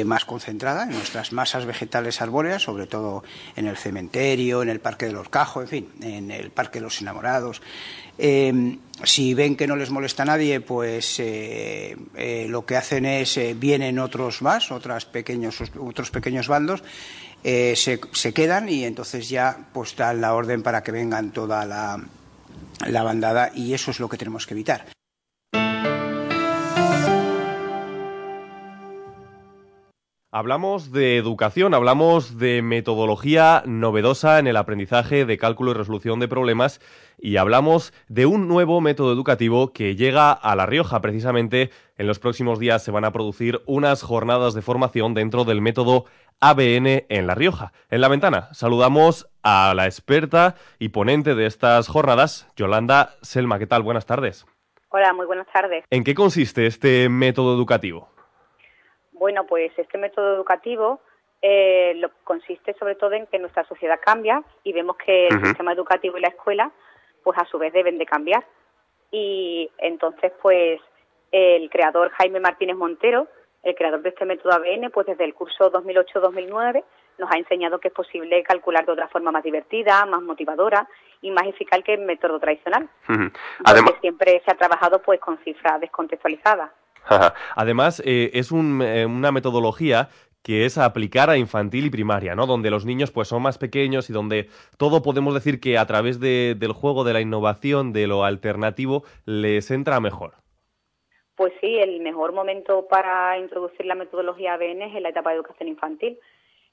más 0.05 0.25
concentrada, 0.25 0.83
en 0.83 0.91
nuestras 0.91 1.31
masas 1.31 1.65
vegetales 1.65 2.21
arbóreas, 2.21 2.63
sobre 2.63 2.85
todo 2.85 3.23
en 3.55 3.67
el 3.67 3.77
cementerio, 3.77 4.61
en 4.61 4.69
el 4.69 4.81
Parque 4.81 5.05
del 5.05 5.15
Orcajo, 5.15 5.61
en 5.61 5.67
fin, 5.67 5.89
en 6.01 6.31
el 6.31 6.51
Parque 6.51 6.79
de 6.79 6.83
los 6.83 7.01
Enamorados. 7.01 7.61
Si 8.17 9.33
ven 9.33 9.55
que 9.55 9.67
no 9.67 9.75
les 9.75 9.91
molesta 9.91 10.23
a 10.23 10.25
nadie, 10.25 10.61
pues 10.61 11.21
lo 12.47 12.65
que 12.65 12.77
hacen 12.77 13.05
es 13.05 13.39
vienen 13.59 13.99
otros 13.99 14.41
más, 14.41 14.71
otras 14.71 15.05
pequeños, 15.05 15.61
otros 15.77 16.11
pequeños 16.11 16.47
bandos 16.47 16.81
eh, 17.47 17.75
se, 17.75 18.01
se, 18.11 18.33
quedan 18.33 18.69
y 18.69 18.85
entonces 18.85 19.29
ya 19.29 19.67
pues 19.71 19.95
dan 19.95 20.19
la 20.19 20.33
orden 20.33 20.63
para 20.63 20.81
que 20.81 20.91
vengan 20.91 21.29
toda 21.29 21.63
la, 21.63 22.03
la 22.87 23.03
bandada 23.03 23.51
y 23.53 23.75
eso 23.75 23.91
es 23.91 23.99
lo 23.99 24.09
que 24.09 24.17
tenemos 24.17 24.47
que 24.47 24.55
evitar. 24.55 24.94
Hablamos 30.37 30.91
de 30.91 31.15
educación, 31.15 31.73
hablamos 31.73 32.37
de 32.37 32.61
metodología 32.61 33.63
novedosa 33.65 34.37
en 34.37 34.47
el 34.47 34.57
aprendizaje 34.57 35.23
de 35.23 35.37
cálculo 35.37 35.71
y 35.71 35.75
resolución 35.75 36.19
de 36.19 36.27
problemas 36.27 36.81
y 37.17 37.37
hablamos 37.37 37.93
de 38.09 38.25
un 38.25 38.49
nuevo 38.49 38.81
método 38.81 39.13
educativo 39.13 39.71
que 39.71 39.95
llega 39.95 40.33
a 40.33 40.57
La 40.57 40.65
Rioja. 40.65 40.99
Precisamente 40.99 41.69
en 41.97 42.05
los 42.05 42.19
próximos 42.19 42.59
días 42.59 42.83
se 42.83 42.91
van 42.91 43.05
a 43.05 43.13
producir 43.13 43.61
unas 43.65 44.03
jornadas 44.03 44.53
de 44.53 44.61
formación 44.61 45.13
dentro 45.13 45.45
del 45.45 45.61
método 45.61 46.03
ABN 46.41 47.05
en 47.07 47.27
La 47.27 47.35
Rioja. 47.35 47.71
En 47.89 48.01
la 48.01 48.09
ventana 48.09 48.49
saludamos 48.51 49.29
a 49.41 49.73
la 49.73 49.85
experta 49.85 50.55
y 50.79 50.89
ponente 50.89 51.33
de 51.33 51.45
estas 51.45 51.87
jornadas, 51.87 52.51
Yolanda 52.57 53.15
Selma. 53.21 53.57
¿Qué 53.57 53.67
tal? 53.67 53.83
Buenas 53.83 54.05
tardes. 54.05 54.45
Hola, 54.89 55.13
muy 55.13 55.27
buenas 55.27 55.47
tardes. 55.47 55.85
¿En 55.89 56.03
qué 56.03 56.13
consiste 56.13 56.65
este 56.65 57.07
método 57.07 57.55
educativo? 57.55 58.09
Bueno, 59.25 59.47
pues 59.47 59.71
este 59.75 59.97
método 59.97 60.35
educativo 60.35 60.99
eh, 61.41 61.93
lo, 61.95 62.11
consiste 62.23 62.75
sobre 62.75 62.93
todo 62.93 63.13
en 63.13 63.25
que 63.25 63.39
nuestra 63.39 63.63
sociedad 63.63 63.99
cambia 63.99 64.43
y 64.63 64.71
vemos 64.71 64.97
que 64.97 65.29
el 65.29 65.43
sistema 65.43 65.73
educativo 65.73 66.19
y 66.19 66.21
la 66.21 66.27
escuela, 66.27 66.71
pues 67.23 67.35
a 67.39 67.45
su 67.45 67.57
vez 67.57 67.73
deben 67.73 67.97
de 67.97 68.05
cambiar. 68.05 68.45
Y 69.09 69.71
entonces, 69.79 70.31
pues 70.43 70.79
el 71.31 71.71
creador 71.71 72.11
Jaime 72.11 72.39
Martínez 72.39 72.75
Montero 72.75 73.27
el 73.63 73.73
creador 73.73 74.03
de 74.03 74.09
este 74.09 74.25
método 74.25 74.53
ABN, 74.53 74.91
pues 74.91 75.07
desde 75.07 75.25
el 75.25 75.33
curso 75.33 75.71
2008-2009 75.71 76.83
nos 77.17 77.31
ha 77.31 77.37
enseñado 77.39 77.79
que 77.79 77.87
es 77.87 77.93
posible 77.95 78.43
calcular 78.43 78.85
de 78.85 78.91
otra 78.91 79.07
forma 79.07 79.31
más 79.31 79.43
divertida, 79.43 80.05
más 80.05 80.21
motivadora 80.21 80.87
y 81.21 81.31
más 81.31 81.47
eficaz 81.47 81.81
que 81.83 81.95
el 81.95 82.01
método 82.01 82.39
tradicional. 82.39 82.87
Además, 83.63 83.93
siempre 84.01 84.43
se 84.45 84.51
ha 84.51 84.55
trabajado 84.55 85.01
pues 85.01 85.19
con 85.19 85.39
cifras 85.39 85.81
descontextualizadas. 85.81 86.69
Además, 87.55 88.01
eh, 88.05 88.31
es 88.33 88.51
eh, 88.51 89.05
una 89.05 89.31
metodología 89.31 90.09
que 90.43 90.65
es 90.65 90.77
aplicar 90.77 91.31
a 91.31 91.37
infantil 91.37 91.87
y 91.87 91.89
primaria, 91.89 92.35
¿no? 92.35 92.45
Donde 92.45 92.69
los 92.69 92.85
niños 92.85 93.11
pues 93.11 93.27
son 93.27 93.41
más 93.41 93.57
pequeños 93.57 94.11
y 94.11 94.13
donde 94.13 94.47
todo 94.77 95.01
podemos 95.01 95.33
decir 95.33 95.59
que 95.59 95.79
a 95.79 95.87
través 95.87 96.19
del 96.19 96.71
juego, 96.71 97.03
de 97.03 97.13
la 97.13 97.21
innovación, 97.21 97.93
de 97.93 98.05
lo 98.05 98.23
alternativo, 98.23 99.03
les 99.25 99.71
entra 99.71 99.99
mejor. 99.99 100.33
Pues 101.35 101.51
sí, 101.59 101.79
el 101.79 101.99
mejor 102.01 102.31
momento 102.31 102.87
para 102.87 103.39
introducir 103.39 103.87
la 103.87 103.95
metodología 103.95 104.53
ABN 104.53 104.83
es 104.83 104.95
en 104.95 105.03
la 105.03 105.09
etapa 105.09 105.31
de 105.31 105.37
educación 105.37 105.67
infantil. 105.67 106.19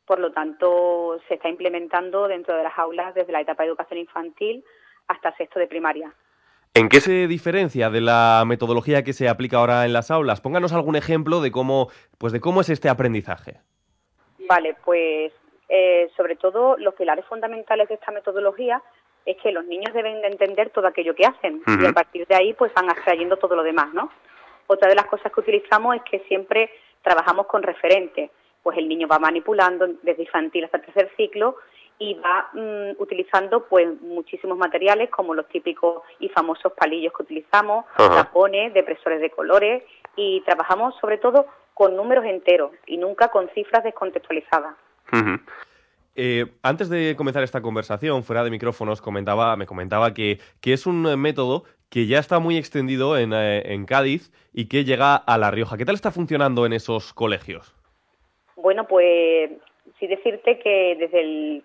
Por 0.04 0.20
lo 0.20 0.32
tanto, 0.32 1.18
se 1.26 1.34
está 1.34 1.48
implementando 1.48 2.28
dentro 2.28 2.54
de 2.54 2.64
las 2.64 2.78
aulas 2.78 3.14
desde 3.14 3.32
la 3.32 3.40
etapa 3.40 3.62
de 3.62 3.70
educación 3.70 4.00
infantil 4.00 4.64
hasta 5.08 5.34
sexto 5.36 5.58
de 5.58 5.66
primaria. 5.66 6.14
¿En 6.75 6.88
qué 6.88 7.00
se 7.00 7.26
diferencia 7.26 7.91
de 7.91 8.00
la 8.00 8.45
metodología 8.47 9.05
que 9.05 9.12
se 9.12 9.29
aplica 9.29 9.59
ahora 9.59 9.85
en 9.85 9.93
las 9.93 10.11
aulas? 10.11 10.41
Pónganos 10.41 10.73
algún 10.73 10.97
ejemplo 10.97 11.43
de 11.43 11.52
cómo, 11.52 11.88
pues 12.17 12.33
de 12.33 12.41
cómo 12.41 12.62
es 12.62 12.71
este 12.71 12.88
aprendizaje. 12.88 13.61
Vale, 14.49 14.75
pues 14.83 15.33
eh, 15.69 16.11
sobre 16.17 16.37
todo 16.37 16.79
los 16.79 16.95
pilares 16.95 17.26
fundamentales 17.26 17.91
de 17.91 17.97
esta 17.97 18.11
metodología 18.11 18.83
es 19.26 19.37
que 19.43 19.52
los 19.52 19.67
niños 19.67 19.93
deben 19.93 20.23
de 20.23 20.29
entender 20.29 20.71
todo 20.71 20.87
aquello 20.87 21.14
que 21.14 21.26
hacen 21.26 21.61
y 21.67 21.87
a 21.87 21.93
partir 21.93 22.26
de 22.26 22.35
ahí 22.35 22.55
pues 22.55 22.73
van 22.73 22.87
extrayendo 22.87 23.37
todo 23.37 23.55
lo 23.55 23.62
demás, 23.62 23.93
¿no? 23.93 24.11
Otra 24.67 24.88
de 24.88 24.95
las 24.95 25.07
cosas 25.07 25.31
que 25.31 25.41
utilizamos 25.41 25.97
es 25.97 26.02
que 26.11 26.21
siempre 26.21 26.71
trabajamos 27.02 27.47
con 27.49 27.62
referentes. 27.62 28.31
Pues 28.62 28.79
el 28.79 28.88
niño 28.88 29.09
va 29.09 29.19
manipulando 29.19 29.88
desde 30.02 30.23
infantil 30.23 30.64
hasta 30.64 30.79
el 30.79 30.85
tercer 30.85 31.11
ciclo 31.19 31.57
y 31.99 32.14
va 32.14 32.50
mm, 32.52 33.00
utilizando 33.00 33.66
pues 33.66 33.88
muchísimos 34.00 34.58
materiales 34.58 35.11
como 35.11 35.34
los 35.34 35.46
típicos 35.49 36.02
y 36.18 36.28
famosos 36.28 36.72
palillos 36.72 37.12
que 37.16 37.22
utilizamos, 37.22 37.84
tapones, 37.96 38.75
depresores 38.75 39.20
de 39.20 39.30
colores 39.30 39.82
y 40.16 40.40
trabajamos 40.42 40.94
sobre 41.00 41.18
todo 41.18 41.46
con 41.75 41.96
números 41.96 42.25
enteros 42.25 42.72
y 42.87 42.96
nunca 42.96 43.28
con 43.28 43.49
cifras 43.50 43.84
descontextualizadas. 43.84 44.75
Eh, 46.14 46.46
antes 46.62 46.90
de 46.90 47.14
comenzar 47.16 47.42
esta 47.42 47.62
conversación, 47.62 48.22
fuera 48.22 48.44
de 48.44 48.50
micrófonos, 48.50 49.00
comentaba, 49.00 49.56
me 49.56 49.66
comentaba 49.66 50.12
que, 50.12 50.38
que 50.61 50.75
es 50.75 50.87
un 50.87 51.02
método 51.20 51.64
que 51.88 52.06
ya 52.06 52.18
está 52.18 52.38
muy 52.38 52.56
extendido 52.56 53.18
en, 53.18 53.32
eh, 53.32 53.62
en, 53.72 53.84
Cádiz 53.84 54.32
y 54.52 54.66
que 54.66 54.84
llega 54.84 55.14
a 55.14 55.38
La 55.38 55.50
Rioja. 55.50 55.76
¿Qué 55.76 55.84
tal 55.84 55.94
está 55.94 56.11
funcionando 56.11 56.64
en 56.66 56.72
esos 56.72 57.12
colegios? 57.12 57.75
Bueno, 58.56 58.87
pues 58.87 59.50
sí 59.99 60.06
decirte 60.06 60.58
que 60.58 60.96
desde 60.99 61.20
el 61.20 61.64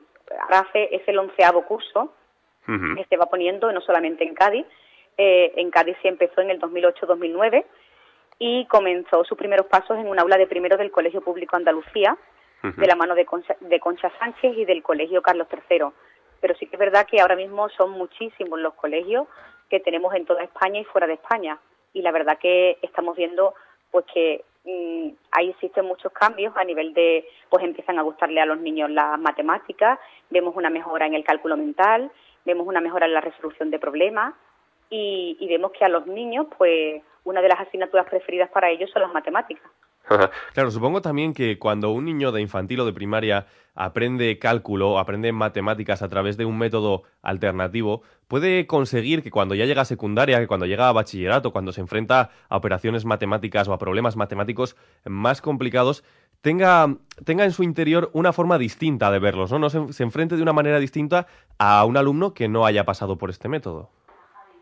RAFE 0.49 0.95
es 0.95 1.07
el 1.07 1.19
onceavo 1.19 1.65
curso 1.65 2.13
que 2.65 3.05
se 3.09 3.15
va 3.15 3.27
poniendo, 3.27 3.71
no 3.71 3.79
solamente 3.79 4.25
en 4.25 4.35
Cádiz. 4.35 4.65
Eh, 5.17 5.53
en 5.55 5.71
Cádiz 5.71 5.95
se 6.01 6.09
empezó 6.09 6.41
en 6.41 6.49
el 6.49 6.59
2008-2009 6.59 7.65
y 8.39 8.65
comenzó 8.65 9.23
sus 9.23 9.37
primeros 9.37 9.67
pasos 9.67 9.97
en 9.97 10.07
un 10.07 10.19
aula 10.19 10.37
de 10.37 10.47
primero 10.47 10.75
del 10.75 10.91
Colegio 10.91 11.21
Público 11.21 11.55
Andalucía, 11.55 12.17
de 12.63 12.87
la 12.87 12.95
mano 12.95 13.15
de 13.15 13.25
Concha, 13.25 13.55
de 13.61 13.79
Concha 13.79 14.11
Sánchez 14.19 14.57
y 14.57 14.65
del 14.65 14.83
Colegio 14.83 15.21
Carlos 15.21 15.47
III. 15.49 15.85
Pero 16.41 16.55
sí 16.55 16.67
que 16.67 16.75
es 16.75 16.79
verdad 16.79 17.07
que 17.07 17.21
ahora 17.21 17.37
mismo 17.37 17.69
son 17.69 17.91
muchísimos 17.91 18.59
los 18.59 18.73
colegios 18.73 19.27
que 19.69 19.79
tenemos 19.79 20.13
en 20.13 20.25
toda 20.25 20.43
España 20.43 20.81
y 20.81 20.83
fuera 20.85 21.07
de 21.07 21.13
España. 21.13 21.57
Y 21.93 22.01
la 22.01 22.11
verdad 22.11 22.37
que 22.37 22.77
estamos 22.81 23.15
viendo 23.15 23.53
pues 23.91 24.05
que 24.13 24.43
ahí 25.31 25.49
existen 25.49 25.85
muchos 25.85 26.11
cambios 26.11 26.55
a 26.57 26.63
nivel 26.63 26.93
de, 26.93 27.25
pues 27.49 27.63
empiezan 27.63 27.99
a 27.99 28.01
gustarle 28.01 28.41
a 28.41 28.45
los 28.45 28.59
niños 28.59 28.89
las 28.89 29.19
matemáticas, 29.19 29.99
vemos 30.29 30.55
una 30.55 30.69
mejora 30.69 31.05
en 31.05 31.13
el 31.13 31.23
cálculo 31.23 31.57
mental, 31.57 32.11
vemos 32.45 32.67
una 32.67 32.81
mejora 32.81 33.05
en 33.05 33.13
la 33.13 33.21
resolución 33.21 33.71
de 33.71 33.79
problemas 33.79 34.33
y, 34.89 35.37
y 35.39 35.47
vemos 35.47 35.71
que 35.71 35.85
a 35.85 35.89
los 35.89 36.07
niños, 36.07 36.47
pues 36.57 37.01
una 37.23 37.41
de 37.41 37.49
las 37.49 37.59
asignaturas 37.59 38.07
preferidas 38.07 38.49
para 38.49 38.69
ellos 38.69 38.89
son 38.91 39.01
las 39.01 39.13
matemáticas. 39.13 39.69
claro, 40.53 40.71
supongo 40.71 41.01
también 41.01 41.33
que 41.33 41.59
cuando 41.59 41.91
un 41.91 42.05
niño 42.05 42.31
de 42.31 42.41
infantil 42.41 42.79
o 42.79 42.85
de 42.85 42.93
primaria 42.93 43.47
aprende 43.77 44.39
cálculo, 44.39 44.97
aprende 44.97 45.31
matemáticas 45.31 46.01
a 46.01 46.09
través 46.09 46.35
de 46.35 46.45
un 46.45 46.57
método 46.57 47.03
alternativo, 47.21 48.01
puede 48.27 48.65
conseguir 48.65 49.21
que 49.21 49.31
cuando 49.31 49.53
ya 49.55 49.65
llega 49.65 49.83
a 49.83 49.85
secundaria, 49.85 50.39
que 50.39 50.47
cuando 50.47 50.65
llega 50.65 50.89
a 50.89 50.93
bachillerato, 50.93 51.51
cuando 51.51 51.71
se 51.71 51.81
enfrenta 51.81 52.31
a 52.49 52.57
operaciones 52.57 53.05
matemáticas 53.05 53.67
o 53.67 53.73
a 53.73 53.77
problemas 53.77 54.17
matemáticos 54.17 54.75
más 55.05 55.41
complicados, 55.41 56.03
tenga, 56.41 56.87
tenga 57.23 57.43
en 57.43 57.51
su 57.51 57.63
interior 57.63 58.09
una 58.13 58.33
forma 58.33 58.57
distinta 58.57 59.11
de 59.11 59.19
verlos, 59.19 59.51
¿no? 59.51 59.59
no 59.59 59.69
se, 59.69 60.03
enfrente 60.03 60.35
de 60.35 60.41
una 60.41 60.53
manera 60.53 60.79
distinta 60.79 61.27
a 61.59 61.85
un 61.85 61.97
alumno 61.97 62.33
que 62.33 62.47
no 62.47 62.65
haya 62.65 62.83
pasado 62.83 63.17
por 63.17 63.29
este 63.29 63.47
método. 63.47 63.89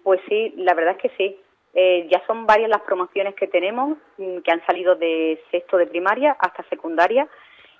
Pues 0.03 0.19
sí, 0.27 0.53
la 0.57 0.73
verdad 0.73 0.97
es 0.97 1.01
que 1.01 1.17
sí. 1.17 1.39
Eh, 1.73 2.07
ya 2.09 2.21
son 2.25 2.45
varias 2.45 2.69
las 2.69 2.81
promociones 2.81 3.35
que 3.35 3.47
tenemos 3.47 3.97
mm, 4.17 4.37
que 4.39 4.51
han 4.51 4.65
salido 4.65 4.95
de 4.95 5.41
sexto 5.51 5.75
de 5.77 5.87
primaria 5.87 6.35
hasta 6.39 6.63
secundaria 6.69 7.27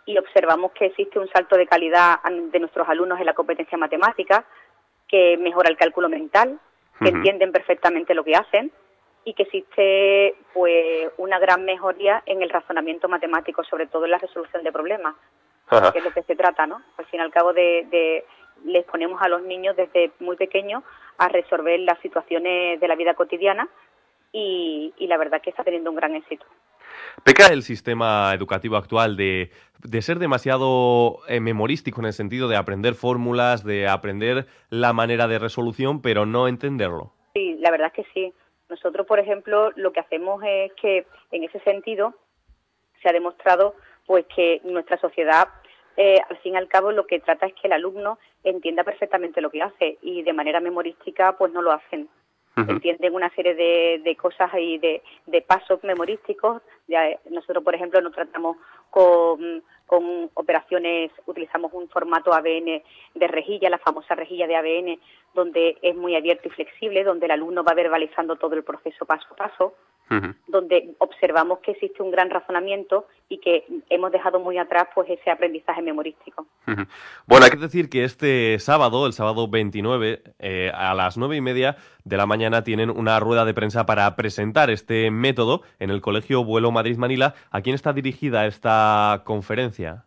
y 0.06 0.18
observamos 0.18 0.72
que 0.72 0.86
existe 0.86 1.20
un 1.20 1.28
salto 1.30 1.58
de 1.58 1.68
calidad 1.68 2.20
de 2.24 2.60
nuestros 2.60 2.88
alumnos 2.88 3.20
en 3.20 3.26
la 3.26 3.34
competencia 3.34 3.78
matemática, 3.78 4.46
que 5.08 5.38
mejora 5.38 5.70
el 5.70 5.78
cálculo 5.78 6.10
mental, 6.10 6.60
que 7.02 7.10
entienden 7.10 7.52
perfectamente 7.52 8.14
lo 8.14 8.24
que 8.24 8.36
hacen 8.36 8.72
y 9.26 9.34
que 9.34 9.44
existe 9.44 10.36
pues 10.54 11.12
una 11.18 11.40
gran 11.40 11.66
mejoría 11.66 12.24
en 12.26 12.42
el 12.42 12.50
razonamiento 12.50 13.10
matemático, 13.10 13.64
sobre 13.64 13.88
todo 13.88 14.06
en 14.06 14.12
la 14.12 14.20
resolución 14.20 14.64
de 14.64 14.72
problemas, 14.72 15.16
que 15.70 16.00
es 16.00 16.06
lo 16.06 16.14
que 16.14 16.24
se 16.24 16.36
trata, 16.36 16.68
¿no? 16.68 16.82
Al 16.98 17.06
fin 17.06 17.20
y 17.20 17.24
al 17.24 17.32
cabo 17.32 17.52
de, 17.52 18.24
les 18.64 18.86
ponemos 18.86 19.22
a 19.22 19.28
los 19.28 19.42
niños 19.42 19.76
desde 19.76 20.12
muy 20.20 20.38
pequeños 20.38 20.84
a 21.18 21.28
resolver 21.28 21.80
las 21.80 22.00
situaciones 22.00 22.80
de 22.80 22.88
la 22.88 22.96
vida 22.96 23.16
cotidiana 23.16 23.68
y, 24.32 24.94
y 24.98 25.08
la 25.08 25.18
verdad 25.18 25.42
que 25.42 25.50
está 25.50 25.64
teniendo 25.64 25.90
un 25.90 25.96
gran 25.96 26.16
éxito. 26.16 26.46
¿Peca 27.24 27.48
el 27.48 27.64
sistema 27.64 28.32
educativo 28.34 28.78
actual 28.78 29.18
de, 29.18 29.52
de 29.84 30.02
ser 30.02 30.20
demasiado 30.20 31.20
eh, 31.28 31.40
memorístico 31.40 32.02
en 32.02 32.08
el 32.08 32.14
sentido 32.14 32.48
de 32.48 32.56
aprender 32.56 32.96
fórmulas, 32.96 33.64
de 33.64 33.88
aprender 33.88 34.46
la 34.70 34.94
manera 34.94 35.28
de 35.28 35.40
resolución, 35.40 36.02
pero 36.02 36.26
no 36.26 36.48
entenderlo? 36.48 37.14
Sí, 37.34 37.56
la 37.60 37.72
verdad 37.72 37.92
es 37.96 38.06
que 38.06 38.12
sí. 38.14 38.34
Nosotros, 38.70 39.06
por 39.06 39.20
ejemplo, 39.20 39.72
lo 39.76 39.92
que 39.92 40.00
hacemos 40.00 40.42
es 40.46 40.72
que, 40.74 41.06
en 41.32 41.44
ese 41.44 41.60
sentido, 41.60 42.16
se 43.02 43.10
ha 43.10 43.14
demostrado 43.14 43.76
pues 44.06 44.26
que 44.36 44.62
nuestra 44.64 44.98
sociedad, 44.98 45.48
eh, 45.98 46.20
al 46.30 46.38
fin 46.38 46.54
y 46.54 46.58
al 46.58 46.68
cabo, 46.68 46.92
lo 46.92 47.08
que 47.08 47.20
trata 47.20 47.48
es 47.48 47.54
que 47.54 47.68
el 47.68 47.74
alumno 47.74 48.20
entienda 48.44 48.84
perfectamente 48.84 49.42
lo 49.42 49.50
que 49.50 49.62
hace 49.62 49.98
y 50.02 50.24
de 50.24 50.34
manera 50.34 50.60
memorística, 50.60 51.38
pues 51.38 51.52
no 51.52 51.62
lo 51.62 51.72
hacen. 51.72 52.08
Entienden 52.56 53.14
una 53.14 53.30
serie 53.32 53.54
de, 53.54 54.02
de 54.04 54.16
cosas 54.16 54.50
y 54.58 54.78
de, 54.78 55.02
de 55.26 55.42
pasos 55.42 55.84
memorísticos. 55.84 56.62
Ya, 56.88 57.20
nosotros, 57.30 57.64
por 57.64 57.76
ejemplo, 57.76 58.00
nos 58.02 58.14
tratamos 58.14 58.58
con 58.90 59.64
con 59.86 60.30
operaciones, 60.34 61.12
utilizamos 61.26 61.72
un 61.74 61.88
formato 61.90 62.34
ABN 62.34 62.82
de 63.14 63.28
rejilla, 63.28 63.70
la 63.70 63.78
famosa 63.78 64.16
rejilla 64.16 64.48
de 64.48 64.56
ABN, 64.56 65.00
donde 65.34 65.78
es 65.82 65.96
muy 65.96 66.16
abierto 66.16 66.48
y 66.48 66.52
flexible, 66.52 67.04
donde 67.04 67.26
el 67.28 67.32
alumno 67.32 67.64
va 67.64 67.74
verbalizando 67.74 68.36
todo 68.36 68.56
el 68.56 68.64
proceso 68.64 69.06
paso 69.06 69.28
a 69.32 69.36
paso, 69.36 69.76
donde 70.48 70.96
observamos 71.00 71.60
que 71.60 71.72
existe 71.72 72.04
un 72.04 72.12
gran 72.12 72.30
razonamiento 72.30 73.08
y 73.28 73.40
que 73.40 73.66
hemos 73.90 74.12
dejado 74.12 74.40
muy 74.40 74.58
atrás 74.58 74.88
pues 74.94 75.10
ese 75.10 75.32
aprendizaje 75.32 75.82
memorístico. 75.82 76.46
Bueno, 77.26 77.46
hay 77.46 77.52
que 77.52 77.58
decir 77.58 77.90
que 77.90 78.04
este 78.04 78.60
sábado, 78.60 79.08
el 79.08 79.14
sábado 79.14 79.48
29, 79.48 80.22
eh, 80.40 80.72
a 80.74 80.94
las 80.94 81.18
nueve 81.18 81.38
y 81.38 81.42
media 81.42 81.78
de 82.04 82.18
la 82.18 82.26
mañana 82.26 82.64
tienen 82.64 82.90
una 82.90 83.20
rueda 83.20 83.46
de 83.46 83.54
prensa 83.54 83.86
para 83.86 84.16
presentar 84.16 84.70
este 84.70 85.10
método 85.10 85.62
en 85.80 85.90
el 85.90 86.02
Colegio 86.02 86.44
Vuelo 86.44 86.72
Madrid-Manila. 86.72 87.34
¿A 87.50 87.62
quién 87.62 87.74
está 87.74 87.92
dirigida 87.94 88.46
esta 88.46 89.24
conferencia? 89.26 90.06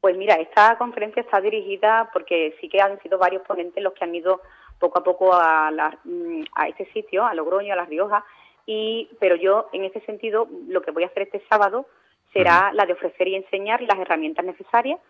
Pues 0.00 0.16
mira, 0.16 0.34
esta 0.36 0.78
conferencia 0.78 1.22
está 1.22 1.40
dirigida 1.40 2.08
porque 2.12 2.56
sí 2.60 2.68
que 2.68 2.80
han 2.80 3.00
sido 3.02 3.18
varios 3.18 3.42
ponentes 3.42 3.82
los 3.82 3.92
que 3.92 4.04
han 4.04 4.14
ido 4.14 4.40
poco 4.78 4.98
a 4.98 5.04
poco 5.04 5.34
a, 5.34 5.70
mm, 6.04 6.42
a 6.54 6.68
este 6.68 6.90
sitio, 6.92 7.24
a 7.24 7.34
Logroño, 7.34 7.74
a 7.74 7.76
La 7.76 7.84
Rioja, 7.84 8.24
y, 8.72 9.08
pero 9.18 9.34
yo 9.34 9.68
en 9.72 9.84
ese 9.84 9.98
sentido 10.02 10.46
lo 10.68 10.80
que 10.80 10.92
voy 10.92 11.02
a 11.02 11.08
hacer 11.08 11.24
este 11.24 11.42
sábado 11.48 11.86
será 12.32 12.70
la 12.72 12.86
de 12.86 12.92
ofrecer 12.92 13.26
y 13.26 13.34
enseñar 13.34 13.82
las 13.82 13.98
herramientas 13.98 14.44
necesarias 14.44 15.00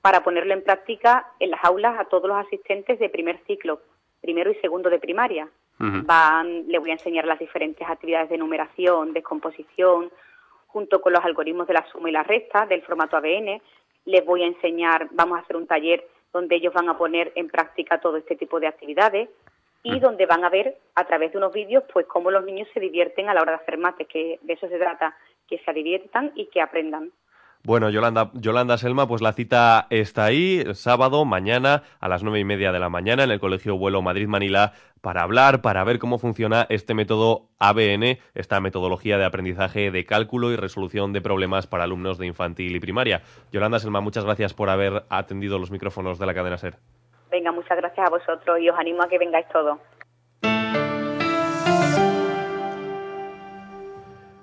para 0.00 0.22
ponerlo 0.22 0.54
en 0.54 0.64
práctica 0.64 1.26
en 1.38 1.50
las 1.50 1.62
aulas 1.62 2.00
a 2.00 2.06
todos 2.06 2.26
los 2.26 2.38
asistentes 2.38 2.98
de 2.98 3.10
primer 3.10 3.38
ciclo, 3.46 3.82
primero 4.22 4.50
y 4.50 4.54
segundo 4.54 4.88
de 4.88 4.98
primaria. 4.98 5.46
Van, 5.78 6.66
le 6.66 6.78
voy 6.78 6.90
a 6.90 6.94
enseñar 6.94 7.26
las 7.26 7.38
diferentes 7.38 7.86
actividades 7.86 8.30
de 8.30 8.38
numeración, 8.38 9.12
descomposición, 9.12 10.10
junto 10.68 11.02
con 11.02 11.12
los 11.12 11.22
algoritmos 11.22 11.66
de 11.66 11.74
la 11.74 11.86
suma 11.92 12.08
y 12.08 12.12
la 12.12 12.22
resta 12.22 12.64
del 12.64 12.80
formato 12.80 13.18
ABN. 13.18 13.60
Les 14.06 14.24
voy 14.24 14.44
a 14.44 14.46
enseñar, 14.46 15.08
vamos 15.12 15.36
a 15.36 15.42
hacer 15.42 15.56
un 15.56 15.66
taller 15.66 16.06
donde 16.32 16.56
ellos 16.56 16.72
van 16.72 16.88
a 16.88 16.96
poner 16.96 17.32
en 17.34 17.48
práctica 17.48 18.00
todo 18.00 18.16
este 18.16 18.36
tipo 18.36 18.60
de 18.60 18.66
actividades 18.66 19.28
y 19.82 19.98
donde 20.00 20.26
van 20.26 20.44
a 20.44 20.50
ver 20.50 20.78
a 20.94 21.04
través 21.04 21.32
de 21.32 21.38
unos 21.38 21.52
vídeos 21.52 21.84
pues 21.92 22.06
cómo 22.06 22.30
los 22.30 22.44
niños 22.44 22.68
se 22.74 22.80
divierten 22.80 23.28
a 23.28 23.34
la 23.34 23.42
hora 23.42 23.52
de 23.52 23.58
hacer 23.58 23.78
mate, 23.78 24.04
que 24.04 24.38
de 24.42 24.52
eso 24.52 24.68
se 24.68 24.78
trata, 24.78 25.16
que 25.48 25.58
se 25.58 25.72
diviertan 25.72 26.32
y 26.34 26.46
que 26.46 26.60
aprendan. 26.60 27.12
Bueno, 27.62 27.90
Yolanda, 27.90 28.30
Yolanda 28.32 28.78
Selma, 28.78 29.06
pues 29.06 29.20
la 29.20 29.34
cita 29.34 29.86
está 29.90 30.24
ahí, 30.24 30.64
sábado, 30.72 31.26
mañana, 31.26 31.82
a 32.00 32.08
las 32.08 32.22
nueve 32.22 32.40
y 32.40 32.44
media 32.44 32.72
de 32.72 32.78
la 32.78 32.88
mañana, 32.88 33.22
en 33.22 33.30
el 33.30 33.38
Colegio 33.38 33.76
Vuelo 33.76 34.00
Madrid-Manila, 34.00 34.72
para 35.02 35.22
hablar, 35.22 35.60
para 35.60 35.84
ver 35.84 35.98
cómo 35.98 36.18
funciona 36.18 36.66
este 36.70 36.94
método 36.94 37.50
ABN, 37.58 38.18
esta 38.34 38.60
metodología 38.60 39.18
de 39.18 39.26
aprendizaje 39.26 39.90
de 39.90 40.06
cálculo 40.06 40.50
y 40.52 40.56
resolución 40.56 41.12
de 41.12 41.20
problemas 41.20 41.66
para 41.66 41.84
alumnos 41.84 42.16
de 42.16 42.26
infantil 42.26 42.74
y 42.76 42.80
primaria. 42.80 43.22
Yolanda 43.52 43.78
Selma, 43.78 44.00
muchas 44.00 44.24
gracias 44.24 44.54
por 44.54 44.70
haber 44.70 45.04
atendido 45.10 45.58
los 45.58 45.70
micrófonos 45.70 46.18
de 46.18 46.26
la 46.26 46.34
cadena 46.34 46.56
SER. 46.56 46.78
Venga, 47.30 47.52
muchas 47.52 47.76
gracias 47.78 48.06
a 48.06 48.10
vosotros 48.10 48.58
y 48.60 48.68
os 48.68 48.78
animo 48.78 49.02
a 49.02 49.08
que 49.08 49.18
vengáis 49.18 49.46
todos. 49.48 49.78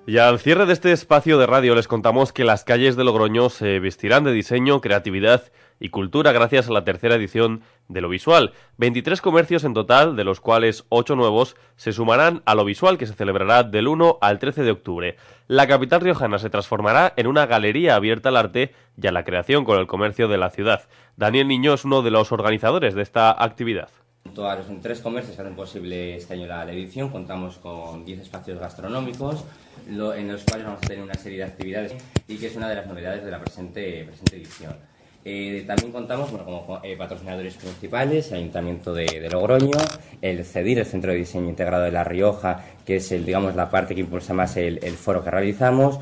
Y 0.09 0.19
al 0.19 0.39
cierre 0.39 0.65
de 0.65 0.71
este 0.71 0.93
espacio 0.93 1.37
de 1.37 1.45
radio 1.45 1.75
les 1.75 1.89
contamos 1.89 2.31
que 2.31 2.45
las 2.45 2.63
calles 2.63 2.95
de 2.95 3.03
Logroño 3.03 3.49
se 3.49 3.79
vestirán 3.79 4.23
de 4.23 4.31
diseño, 4.31 4.79
creatividad 4.79 5.51
y 5.81 5.89
cultura 5.89 6.31
gracias 6.31 6.69
a 6.69 6.71
la 6.71 6.85
tercera 6.85 7.15
edición 7.15 7.61
de 7.89 7.99
lo 7.99 8.07
visual. 8.07 8.53
23 8.77 9.19
comercios 9.19 9.65
en 9.65 9.73
total, 9.73 10.15
de 10.15 10.23
los 10.23 10.39
cuales 10.39 10.85
8 10.87 11.17
nuevos, 11.17 11.57
se 11.75 11.91
sumarán 11.91 12.41
a 12.45 12.55
lo 12.55 12.63
visual 12.63 12.97
que 12.97 13.05
se 13.05 13.15
celebrará 13.15 13.63
del 13.63 13.89
1 13.89 14.19
al 14.21 14.39
13 14.39 14.63
de 14.63 14.71
octubre. 14.71 15.17
La 15.49 15.67
capital 15.67 15.99
riojana 15.99 16.39
se 16.39 16.49
transformará 16.49 17.11
en 17.17 17.27
una 17.27 17.45
galería 17.45 17.95
abierta 17.95 18.29
al 18.29 18.37
arte 18.37 18.73
y 18.95 19.07
a 19.07 19.11
la 19.11 19.25
creación 19.25 19.65
con 19.65 19.77
el 19.77 19.87
comercio 19.87 20.29
de 20.29 20.37
la 20.37 20.51
ciudad. 20.51 20.87
Daniel 21.17 21.49
Niño 21.49 21.73
es 21.73 21.83
uno 21.83 22.01
de 22.01 22.11
los 22.11 22.31
organizadores 22.31 22.95
de 22.95 23.01
esta 23.01 23.35
actividad. 23.43 23.89
Junto 24.27 24.49
a 24.49 24.57
los 24.57 24.65
tres 24.81 24.99
comercios 24.99 25.37
que 25.37 25.41
hacen 25.41 25.55
posible 25.55 26.17
este 26.17 26.33
año 26.33 26.47
la 26.47 26.69
edición, 26.69 27.07
contamos 27.07 27.57
con 27.59 28.03
10 28.03 28.19
espacios 28.19 28.59
gastronómicos, 28.59 29.45
en 29.87 30.27
los 30.27 30.43
cuales 30.43 30.65
vamos 30.65 30.83
a 30.83 30.87
tener 30.87 31.01
una 31.01 31.13
serie 31.13 31.37
de 31.37 31.43
actividades 31.45 31.93
y 32.27 32.35
que 32.35 32.47
es 32.47 32.55
una 32.57 32.67
de 32.67 32.75
las 32.75 32.87
novedades 32.87 33.23
de 33.23 33.31
la 33.31 33.39
presente, 33.39 34.03
presente 34.03 34.35
edición. 34.35 34.75
Eh, 35.23 35.63
también 35.65 35.93
contamos 35.93 36.29
bueno, 36.29 36.45
como 36.45 36.81
eh, 36.83 36.97
patrocinadores 36.97 37.55
principales, 37.55 38.29
el 38.31 38.39
Ayuntamiento 38.39 38.93
de, 38.93 39.29
Logroño, 39.31 39.77
el 40.21 40.43
CEDIR, 40.43 40.79
el 40.79 40.85
Centro 40.85 41.13
de 41.13 41.19
Diseño 41.19 41.47
Integrado 41.47 41.85
de 41.85 41.91
La 41.91 42.03
Rioja, 42.03 42.65
que 42.85 42.97
es 42.97 43.09
el, 43.13 43.25
digamos, 43.25 43.55
la 43.55 43.69
parte 43.69 43.95
que 43.95 44.01
impulsa 44.01 44.33
más 44.33 44.57
el, 44.57 44.79
foro 44.97 45.23
que 45.23 45.31
realizamos, 45.31 45.99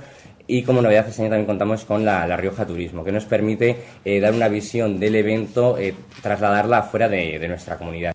y 0.47 0.63
como 0.63 0.81
novedad 0.81 1.07
este 1.07 1.21
año 1.21 1.29
también 1.29 1.45
contamos 1.45 1.85
con 1.85 2.03
la, 2.03 2.35
Rioja 2.37 2.65
Turismo, 2.65 3.03
que 3.03 3.11
nos 3.11 3.25
permite 3.25 3.77
eh, 4.03 4.19
dar 4.19 4.33
una 4.33 4.47
visión 4.47 4.99
del 4.99 5.15
evento, 5.15 5.77
trasladarla 6.23 6.81
fuera 6.81 7.07
de, 7.07 7.37
de 7.37 7.47
nuestra 7.47 7.77
comunidad. 7.77 8.14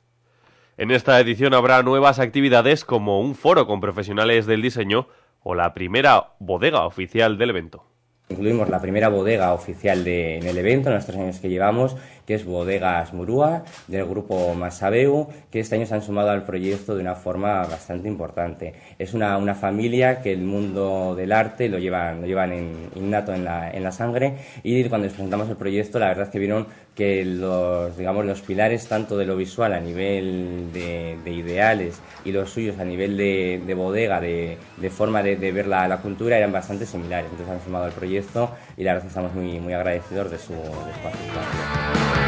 En 0.80 0.90
esta 0.90 1.20
edición 1.20 1.52
habrá 1.52 1.82
nuevas 1.82 2.18
actividades 2.18 2.86
como 2.86 3.20
un 3.20 3.34
foro 3.34 3.66
con 3.66 3.82
profesionales 3.82 4.46
del 4.46 4.62
diseño 4.62 5.08
o 5.42 5.54
la 5.54 5.74
primera 5.74 6.28
bodega 6.38 6.86
oficial 6.86 7.36
del 7.36 7.50
evento. 7.50 7.84
Incluimos 8.30 8.70
la 8.70 8.80
primera 8.80 9.10
bodega 9.10 9.52
oficial 9.52 10.06
en 10.06 10.46
el 10.46 10.56
evento, 10.56 10.88
en 10.88 10.94
los 10.94 11.04
tres 11.04 11.18
años 11.18 11.38
que 11.38 11.50
llevamos, 11.50 11.98
que 12.30 12.36
es 12.36 12.44
Bodegas 12.44 13.12
Murúa, 13.12 13.64
del 13.88 14.04
grupo 14.06 14.54
Masabeu, 14.54 15.26
que 15.50 15.58
este 15.58 15.74
año 15.74 15.84
se 15.84 15.94
han 15.96 16.02
sumado 16.02 16.30
al 16.30 16.44
proyecto 16.44 16.94
de 16.94 17.00
una 17.00 17.16
forma 17.16 17.64
bastante 17.64 18.06
importante. 18.06 18.72
Es 19.00 19.14
una, 19.14 19.36
una 19.36 19.56
familia 19.56 20.22
que 20.22 20.32
el 20.32 20.42
mundo 20.42 21.16
del 21.16 21.32
arte 21.32 21.68
lo 21.68 21.80
llevan, 21.80 22.20
lo 22.20 22.28
llevan 22.28 22.52
en, 22.52 22.88
innato 22.94 23.34
en 23.34 23.44
la, 23.44 23.72
en 23.72 23.82
la 23.82 23.90
sangre 23.90 24.36
y 24.62 24.84
cuando 24.84 25.06
les 25.08 25.14
presentamos 25.14 25.48
el 25.48 25.56
proyecto, 25.56 25.98
la 25.98 26.06
verdad 26.06 26.26
es 26.26 26.30
que 26.30 26.38
vieron 26.38 26.68
que 26.94 27.24
los, 27.24 27.96
digamos, 27.96 28.24
los 28.26 28.42
pilares 28.42 28.86
tanto 28.86 29.16
de 29.16 29.24
lo 29.24 29.34
visual 29.36 29.72
a 29.72 29.80
nivel 29.80 30.70
de, 30.72 31.16
ideales 31.24 32.00
y 32.24 32.30
los 32.30 32.50
suyos 32.50 32.78
a 32.78 32.84
nivel 32.84 33.16
de, 33.16 33.62
de 33.66 33.74
bodega, 33.74 34.20
de, 34.20 34.58
forma 34.90 35.22
de, 35.22 35.34
ver 35.36 35.66
la, 35.66 35.88
la, 35.88 35.96
cultura, 35.96 36.36
eran 36.36 36.52
bastante 36.52 36.86
similares. 36.86 37.30
Entonces 37.30 37.56
han 37.56 37.64
sumado 37.64 37.86
al 37.86 37.92
proyecto 37.92 38.50
y 38.76 38.84
la 38.84 38.92
verdad 38.92 39.08
estamos 39.08 39.34
muy, 39.34 39.58
muy 39.58 39.72
agradecidos 39.72 40.30
de 40.30 40.38
su 40.38 40.52
participación. 40.52 42.19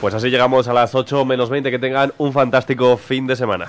Pues 0.00 0.14
así 0.14 0.30
llegamos 0.30 0.66
a 0.66 0.72
las 0.72 0.94
8 0.94 1.24
menos 1.24 1.50
20. 1.50 1.70
Que 1.70 1.78
tengan 1.78 2.12
un 2.18 2.32
fantástico 2.32 2.96
fin 2.96 3.26
de 3.26 3.36
semana. 3.36 3.66